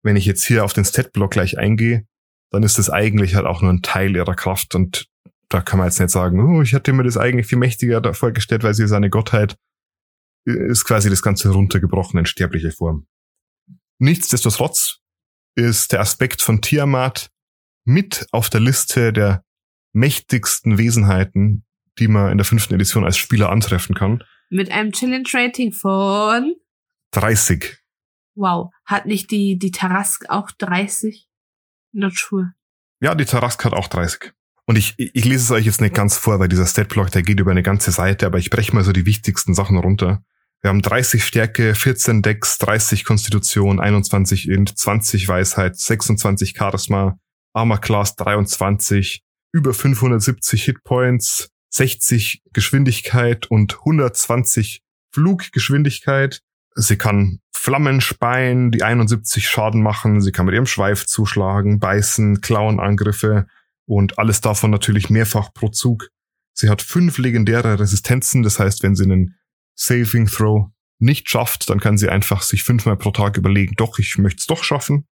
wenn 0.03 0.17
ich 0.17 0.27
jetzt 0.27 0.45
hier 0.45 0.65
auf 0.65 0.73
den 0.73 0.85
Statblock 0.85 1.33
gleich 1.33 1.59
eingehe, 1.59 2.07
dann 2.51 2.63
ist 2.63 2.79
das 2.79 2.91
eigentlich 2.91 3.35
halt 3.35 3.47
auch 3.47 3.61
nur 3.63 3.73
ein 3.73 3.83
Teil 3.83 4.15
ihrer 4.15 4.35
Kraft 4.35 4.75
und 4.75 5.07
da 5.49 5.61
kann 5.61 5.79
man 5.79 5.89
jetzt 5.89 6.01
nicht 6.01 6.11
sagen, 6.11 6.41
oh, 6.41 6.63
ich 6.63 6.75
hatte 6.75 6.93
mir 6.93 7.03
das 7.05 7.17
eigentlich 7.17 7.47
viel 7.47 7.59
mächtiger 7.59 8.15
vorgestellt, 8.15 8.63
weil 8.63 8.75
sie 8.75 8.85
ist 8.85 8.93
eine 8.93 9.11
Gottheit 9.11 9.57
ist 10.45 10.85
quasi 10.85 11.11
das 11.11 11.23
Ganze 11.23 11.51
runtergebrochen 11.51 12.19
in 12.19 12.27
sterbliche 12.27 12.71
Form. 12.71 13.07
Nichtsdestotrotz 13.99 14.99
ist 15.55 15.93
der 15.93 16.01
Aspekt 16.01 16.43
von 16.43 16.61
Tiamat 16.61 17.31
mit 17.85 18.27
auf 18.33 18.51
der 18.51 18.61
Liste 18.61 19.13
der 19.13 19.45
mächtigsten 19.93 20.79
Wesenheiten, 20.79 21.65
die 21.99 22.09
man 22.09 22.33
in 22.33 22.39
der 22.39 22.45
fünften 22.45 22.75
Edition 22.75 23.05
als 23.05 23.17
Spieler 23.17 23.51
antreffen 23.51 23.95
kann. 23.95 24.23
Mit 24.51 24.71
einem 24.71 24.93
Challenge 24.93 25.29
Rating 25.33 25.73
von 25.73 26.55
30. 27.13 27.79
Wow. 28.35 28.73
Hat 28.85 29.07
nicht 29.07 29.31
die, 29.31 29.59
die 29.59 29.71
Tarask 29.71 30.29
auch 30.29 30.51
30? 30.51 31.29
Not 31.93 32.17
sure. 32.17 32.55
Ja, 33.01 33.15
die 33.15 33.25
Tarask 33.25 33.65
hat 33.65 33.73
auch 33.73 33.89
30. 33.89 34.33
Und 34.67 34.77
ich, 34.77 34.95
ich 34.97 35.25
lese 35.25 35.45
es 35.45 35.51
euch 35.51 35.67
jetzt 35.67 35.81
nicht 35.81 35.95
ganz 35.95 36.17
vor, 36.17 36.41
weil 36.41 36.49
dieser 36.49 36.67
Statblock, 36.67 37.11
der 37.11 37.23
geht 37.23 37.39
über 37.39 37.51
eine 37.51 37.63
ganze 37.63 37.93
Seite, 37.93 38.27
aber 38.27 38.39
ich 38.39 38.51
breche 38.51 38.75
mal 38.75 38.83
so 38.83 38.93
die 38.93 39.07
wichtigsten 39.07 39.55
Sachen 39.55 39.77
runter. 39.77 40.25
Wir 40.65 40.71
haben 40.71 40.81
30 40.81 41.23
Stärke, 41.23 41.75
14 41.75 42.23
Dex, 42.23 42.57
30 42.57 43.05
Konstitution, 43.05 43.81
21 43.81 44.49
Int, 44.49 44.79
20 44.79 45.29
Weisheit, 45.29 45.77
26 45.77 46.55
Charisma, 46.57 47.19
Armor 47.53 47.83
Class 47.83 48.17
23, 48.17 49.23
über 49.53 49.75
570 49.75 50.65
Hitpoints, 50.65 51.51
60 51.69 52.45
Geschwindigkeit 52.55 53.47
und 53.51 53.81
120 53.81 54.81
Fluggeschwindigkeit. 55.13 56.41
Sie 56.77 56.97
kann 56.97 57.41
Flammen 57.55 58.01
speien, 58.01 58.71
die 58.71 58.85
71 58.85 59.47
Schaden 59.47 59.83
machen. 59.83 60.23
Sie 60.23 60.33
kann 60.33 60.47
mit 60.47 60.55
ihrem 60.55 60.65
Schweif 60.65 61.05
zuschlagen, 61.05 61.79
beißen, 61.79 62.41
Klauenangriffe 62.41 63.49
und 63.85 64.19
alles 64.19 64.41
davon 64.41 64.71
natürlich 64.71 65.11
mehrfach 65.11 65.53
pro 65.53 65.69
Zug. 65.69 66.09
Sie 66.55 66.71
hat 66.71 66.81
fünf 66.81 67.19
legendäre 67.19 67.79
Resistenzen, 67.79 68.43
das 68.43 68.59
heißt, 68.59 68.83
wenn 68.83 68.95
sie 68.95 69.05
einen 69.05 69.37
Saving 69.75 70.27
Throw 70.27 70.71
nicht 70.99 71.29
schafft, 71.29 71.69
dann 71.71 71.81
kann 71.81 71.99
sie 71.99 72.09
einfach 72.09 72.43
sich 72.43 72.63
fünfmal 72.63 72.97
pro 72.97 73.11
Tag 73.11 73.37
überlegen, 73.37 73.75
doch, 73.77 73.99
ich 73.99 74.17
möchte 74.19 74.41
es 74.41 74.47
doch 74.47 74.65
schaffen. 74.65 75.07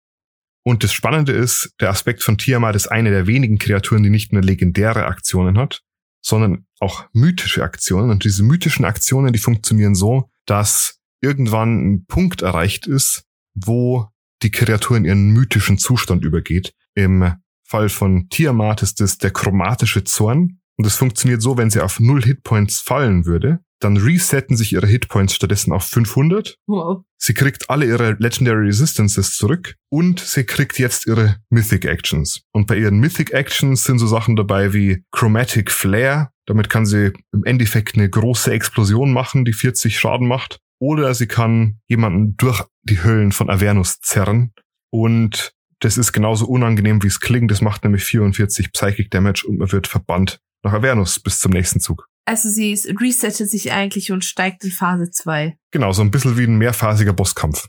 Und 0.63 0.84
das 0.84 0.93
Spannende 0.93 1.32
ist, 1.32 1.74
der 1.80 1.89
Aspekt 1.89 2.22
von 2.22 2.38
Tiamat 2.38 2.76
ist 2.76 2.88
eine 2.88 3.10
der 3.10 3.28
wenigen 3.28 3.58
Kreaturen, 3.58 4.04
die 4.04 4.10
nicht 4.10 4.34
nur 4.34 4.41
legendäre 4.41 5.06
Aktionen 5.06 5.58
hat, 5.58 5.82
sondern 6.22 6.65
auch 6.80 7.06
mythische 7.13 7.63
Aktionen. 7.63 8.10
Und 8.10 8.24
diese 8.24 8.43
mythischen 8.43 8.86
Aktionen, 8.86 9.34
die 9.34 9.39
funktionieren 9.39 9.95
so, 9.95 10.30
dass 10.45 11.00
irgendwann 11.22 11.93
ein 11.93 12.06
Punkt 12.06 12.41
erreicht 12.41 12.88
ist, 12.88 13.24
wo 13.56 14.10
die 14.41 14.52
Kreatur 14.52 14.98
in 14.98 15.06
ihren 15.06 15.30
mythischen 15.30 15.78
Zustand 15.78 16.24
übergeht. 16.24 16.74
Im 16.93 17.34
Fall 17.63 17.89
von 17.89 18.30
Tiamat 18.30 18.84
ist 18.84 19.02
es 19.02 19.17
der 19.17 19.32
chromatische 19.32 20.04
Zorn. 20.04 20.60
Und 20.78 20.86
es 20.86 20.95
funktioniert 20.95 21.41
so, 21.41 21.58
wenn 21.58 21.69
sie 21.69 21.82
auf 21.82 22.00
null 22.00 22.24
Hitpoints 22.24 22.80
fallen 22.80 23.26
würde, 23.26 23.60
dann 23.80 23.98
resetten 23.98 24.58
sich 24.58 24.74
ihre 24.74 24.88
Hitpoints 24.88 25.36
stattdessen 25.36 25.72
auf 25.72 25.86
500. 25.86 26.58
Wow. 26.68 27.04
Sie 27.18 27.34
kriegt 27.34 27.70
alle 27.70 27.86
ihre 27.86 28.13
Legendary 28.20 28.68
Resistances 28.68 29.36
zurück 29.36 29.76
und 29.89 30.20
sie 30.20 30.44
kriegt 30.44 30.80
jetzt 30.80 31.08
ihre 31.08 31.38
Mythic 31.50 31.86
Actions. 31.86 32.42
Und 32.52 32.68
bei 32.68 32.78
ihren 32.78 33.00
Mythic 33.00 33.32
Actions 33.32 33.84
sind 33.84 34.00
so 34.00 34.08
Sachen 34.08 34.36
dabei 34.36 34.74
wie 34.74 35.04
Chromatic 35.12 35.72
Flare. 35.72 36.30
Damit 36.46 36.70
kann 36.70 36.86
sie 36.86 37.13
im 37.34 37.44
Endeffekt 37.44 37.96
eine 37.96 38.10
große 38.10 38.52
Explosion 38.52 39.12
machen, 39.12 39.46
die 39.46 39.54
40 39.54 39.98
Schaden 40.00 40.28
macht. 40.28 40.60
Oder 40.80 41.13
sie 41.13 41.28
kann 41.28 41.80
jemanden 41.88 42.38
durch 42.38 42.63
die 42.84 43.04
Höllen 43.04 43.32
von 43.32 43.50
Avernus 43.50 44.00
zerren. 44.00 44.54
Und 44.92 45.54
das 45.80 45.98
ist 45.98 46.13
genauso 46.13 46.46
unangenehm, 46.46 47.04
wie 47.04 47.08
es 47.08 47.20
klingt. 47.20 47.52
Das 47.52 47.62
macht 47.62 47.84
nämlich 47.84 48.04
44 48.04 48.72
Psychic 48.72 49.12
Damage 49.12 49.46
und 49.48 49.58
man 49.58 49.72
wird 49.72 49.88
verbannt 49.88 50.39
nach 50.63 50.74
Avernus 50.74 51.20
bis 51.20 51.39
zum 51.39 51.52
nächsten 51.52 51.80
Zug. 51.80 52.09
Also 52.30 52.48
sie 52.48 52.80
resettet 53.02 53.50
sich 53.50 53.72
eigentlich 53.72 54.12
und 54.12 54.24
steigt 54.24 54.63
in 54.63 54.70
Phase 54.70 55.10
2. 55.10 55.58
Genau, 55.72 55.92
so 55.94 56.04
ein 56.04 56.12
bisschen 56.12 56.38
wie 56.38 56.44
ein 56.44 56.60
mehrphasiger 56.60 57.12
Bosskampf. 57.12 57.68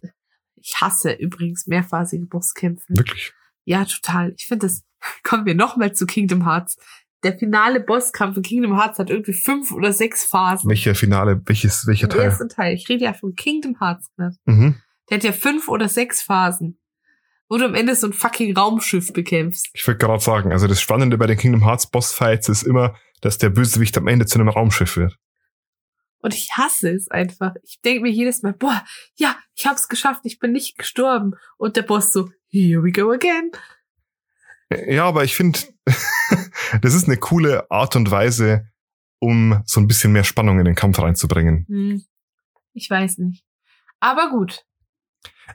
Ich 0.57 0.75
hasse 0.79 1.12
übrigens 1.12 1.66
mehrphasige 1.66 2.27
Bosskämpfe. 2.27 2.85
Wirklich. 2.90 3.33
Ja, 3.64 3.87
total. 3.87 4.35
Ich 4.37 4.46
finde 4.46 4.66
das, 4.66 4.83
kommen 5.23 5.46
wir 5.46 5.55
nochmal 5.55 5.94
zu 5.94 6.05
Kingdom 6.05 6.44
Hearts. 6.44 6.77
Der 7.23 7.38
finale 7.38 7.81
Bosskampf 7.81 8.37
in 8.37 8.42
Kingdom 8.42 8.79
Hearts 8.79 8.99
hat 8.99 9.09
irgendwie 9.09 9.33
fünf 9.33 9.73
oder 9.73 9.94
sechs 9.94 10.27
Phasen. 10.27 10.68
Welcher 10.68 10.94
Finale, 10.94 11.40
welches, 11.46 11.87
welcher 11.87 12.11
Teil? 12.11 12.20
ersten 12.20 12.51
Teil. 12.51 12.75
Ich 12.75 12.87
rede 12.90 13.05
ja 13.05 13.14
von 13.14 13.35
Kingdom 13.35 13.79
Hearts 13.81 14.11
gerade. 14.14 14.37
Mhm. 14.44 14.75
Der 15.09 15.16
hat 15.16 15.25
ja 15.25 15.33
fünf 15.33 15.68
oder 15.68 15.88
sechs 15.88 16.20
Phasen. 16.20 16.79
Wo 17.49 17.57
du 17.57 17.64
am 17.64 17.75
Ende 17.75 17.96
so 17.96 18.07
ein 18.07 18.12
fucking 18.12 18.55
Raumschiff 18.55 19.14
bekämpfst. 19.14 19.70
Ich 19.73 19.88
wollte 19.88 20.05
gerade 20.05 20.23
sagen, 20.23 20.53
also 20.53 20.66
das 20.66 20.83
Spannende 20.83 21.16
bei 21.16 21.27
den 21.27 21.38
Kingdom 21.38 21.64
Hearts 21.64 21.90
Bossfights 21.90 22.51
ist 22.51 22.62
immer, 22.62 22.94
dass 23.20 23.38
der 23.38 23.50
Bösewicht 23.50 23.96
am 23.98 24.09
Ende 24.09 24.26
zu 24.26 24.38
einem 24.38 24.48
Raumschiff 24.48 24.96
wird. 24.96 25.18
Und 26.22 26.35
ich 26.35 26.50
hasse 26.52 26.90
es 26.90 27.11
einfach. 27.11 27.54
Ich 27.62 27.80
denke 27.80 28.02
mir 28.02 28.11
jedes 28.11 28.42
Mal, 28.42 28.52
boah, 28.52 28.85
ja, 29.16 29.37
ich 29.54 29.66
hab's 29.66 29.88
geschafft, 29.88 30.20
ich 30.24 30.38
bin 30.38 30.52
nicht 30.52 30.76
gestorben. 30.76 31.33
Und 31.56 31.76
der 31.76 31.83
Boss 31.83 32.12
so, 32.12 32.30
here 32.48 32.83
we 32.83 32.92
go 32.92 33.11
again. 33.11 33.50
Ja, 34.87 35.06
aber 35.06 35.24
ich 35.24 35.35
finde, 35.35 35.59
das 36.83 36.94
ist 36.94 37.06
eine 37.06 37.16
coole 37.16 37.70
Art 37.70 37.96
und 37.96 38.11
Weise, 38.11 38.68
um 39.18 39.62
so 39.66 39.80
ein 39.80 39.88
bisschen 39.88 40.12
mehr 40.12 40.24
Spannung 40.24 40.59
in 40.59 40.66
den 40.66 40.74
Kampf 40.74 40.98
reinzubringen. 40.98 41.66
Hm, 41.68 42.04
ich 42.74 42.88
weiß 42.88 43.18
nicht. 43.18 43.44
Aber 43.98 44.30
gut. 44.30 44.64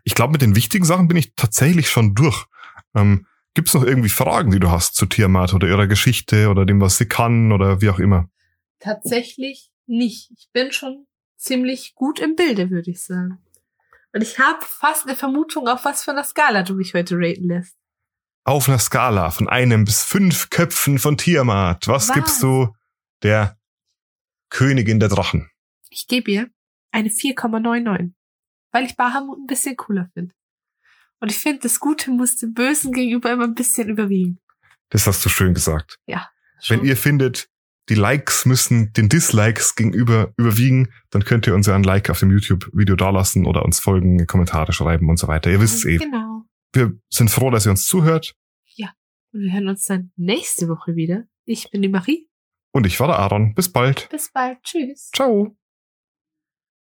Ich 0.03 0.15
glaube, 0.15 0.33
mit 0.33 0.41
den 0.41 0.55
wichtigen 0.55 0.85
Sachen 0.85 1.07
bin 1.07 1.17
ich 1.17 1.35
tatsächlich 1.35 1.89
schon 1.89 2.15
durch. 2.15 2.45
Ähm, 2.95 3.27
Gibt 3.55 3.69
es 3.69 3.73
noch 3.73 3.83
irgendwie 3.83 4.09
Fragen, 4.09 4.51
die 4.51 4.59
du 4.59 4.69
hast 4.69 4.95
zu 4.95 5.05
Tiamat 5.05 5.53
oder 5.53 5.67
ihrer 5.67 5.87
Geschichte 5.87 6.49
oder 6.49 6.65
dem, 6.65 6.81
was 6.81 6.97
sie 6.97 7.07
kann 7.07 7.53
oder 7.53 7.81
wie 7.81 7.89
auch 7.89 7.99
immer? 7.99 8.29
Tatsächlich 8.79 9.71
nicht. 9.87 10.29
Ich 10.37 10.49
bin 10.51 10.73
schon 10.73 11.07
ziemlich 11.37 11.95
gut 11.95 12.19
im 12.19 12.35
Bilde, 12.35 12.69
würde 12.69 12.91
ich 12.91 13.01
sagen. 13.01 13.39
Und 14.13 14.21
ich 14.21 14.39
habe 14.39 14.59
fast 14.61 15.07
eine 15.07 15.15
Vermutung, 15.15 15.69
auf 15.69 15.85
was 15.85 16.03
für 16.03 16.11
einer 16.11 16.25
Skala 16.25 16.63
du 16.63 16.75
mich 16.75 16.93
heute 16.93 17.15
raten 17.17 17.47
lässt. 17.47 17.77
Auf 18.43 18.67
einer 18.67 18.77
Skala 18.77 19.31
von 19.31 19.47
einem 19.47 19.85
bis 19.85 20.03
fünf 20.03 20.49
Köpfen 20.49 20.99
von 20.99 21.17
Tiamat, 21.17 21.87
was, 21.87 22.09
Was? 22.09 22.15
gibst 22.15 22.43
du 22.43 22.75
der 23.23 23.57
Königin 24.49 24.99
der 24.99 25.09
Drachen? 25.09 25.49
Ich 25.89 26.07
gebe 26.07 26.29
ihr 26.29 26.49
eine 26.91 27.09
4,99. 27.09 28.11
Weil 28.71 28.85
ich 28.85 28.97
Bahamut 28.97 29.39
ein 29.39 29.47
bisschen 29.47 29.77
cooler 29.77 30.09
finde. 30.13 30.35
Und 31.25 31.31
ich 31.31 31.39
finde, 31.39 31.61
das 31.63 31.79
Gute 31.79 32.11
muss 32.11 32.35
dem 32.35 32.53
Bösen 32.53 32.91
gegenüber 32.91 33.31
immer 33.31 33.45
ein 33.45 33.55
bisschen 33.55 33.89
überwiegen. 33.89 34.37
Das 34.89 35.07
hast 35.07 35.25
du 35.25 35.29
schön 35.29 35.55
gesagt. 35.55 35.97
Schon. 36.61 36.77
Wenn 36.77 36.85
ihr 36.85 36.95
findet, 36.95 37.49
die 37.89 37.95
Likes 37.95 38.45
müssen 38.45 38.93
den 38.93 39.09
Dislikes 39.09 39.73
gegenüber 39.73 40.35
überwiegen, 40.37 40.93
dann 41.09 41.23
könnt 41.25 41.47
ihr 41.47 41.55
uns 41.55 41.65
ja 41.65 41.73
ein 41.73 41.81
Like 41.83 42.11
auf 42.11 42.19
dem 42.19 42.29
YouTube-Video 42.29 42.95
dalassen 42.95 43.47
oder 43.47 43.65
uns 43.65 43.79
folgen, 43.79 44.27
Kommentare 44.27 44.71
schreiben 44.71 45.09
und 45.09 45.17
so 45.17 45.27
weiter. 45.27 45.49
Ihr 45.49 45.59
wisst 45.61 45.77
es 45.77 45.85
eh. 45.85 45.97
Genau. 45.97 46.43
Wir 46.73 46.93
sind 47.09 47.31
froh, 47.31 47.49
dass 47.49 47.65
ihr 47.65 47.71
uns 47.71 47.87
zuhört. 47.87 48.35
Und 49.35 49.41
wir 49.41 49.51
hören 49.51 49.67
uns 49.67 49.83
dann 49.83 50.11
nächste 50.15 50.69
Woche 50.69 50.95
wieder. 50.95 51.23
Ich 51.43 51.69
bin 51.69 51.81
die 51.81 51.89
Marie. 51.89 52.29
Und 52.71 52.85
ich 52.85 53.01
war 53.01 53.07
der 53.07 53.17
Aaron. 53.17 53.53
Bis 53.53 53.69
bald. 53.69 54.07
Bis 54.09 54.31
bald. 54.31 54.63
Tschüss. 54.63 55.09
Ciao. 55.11 55.57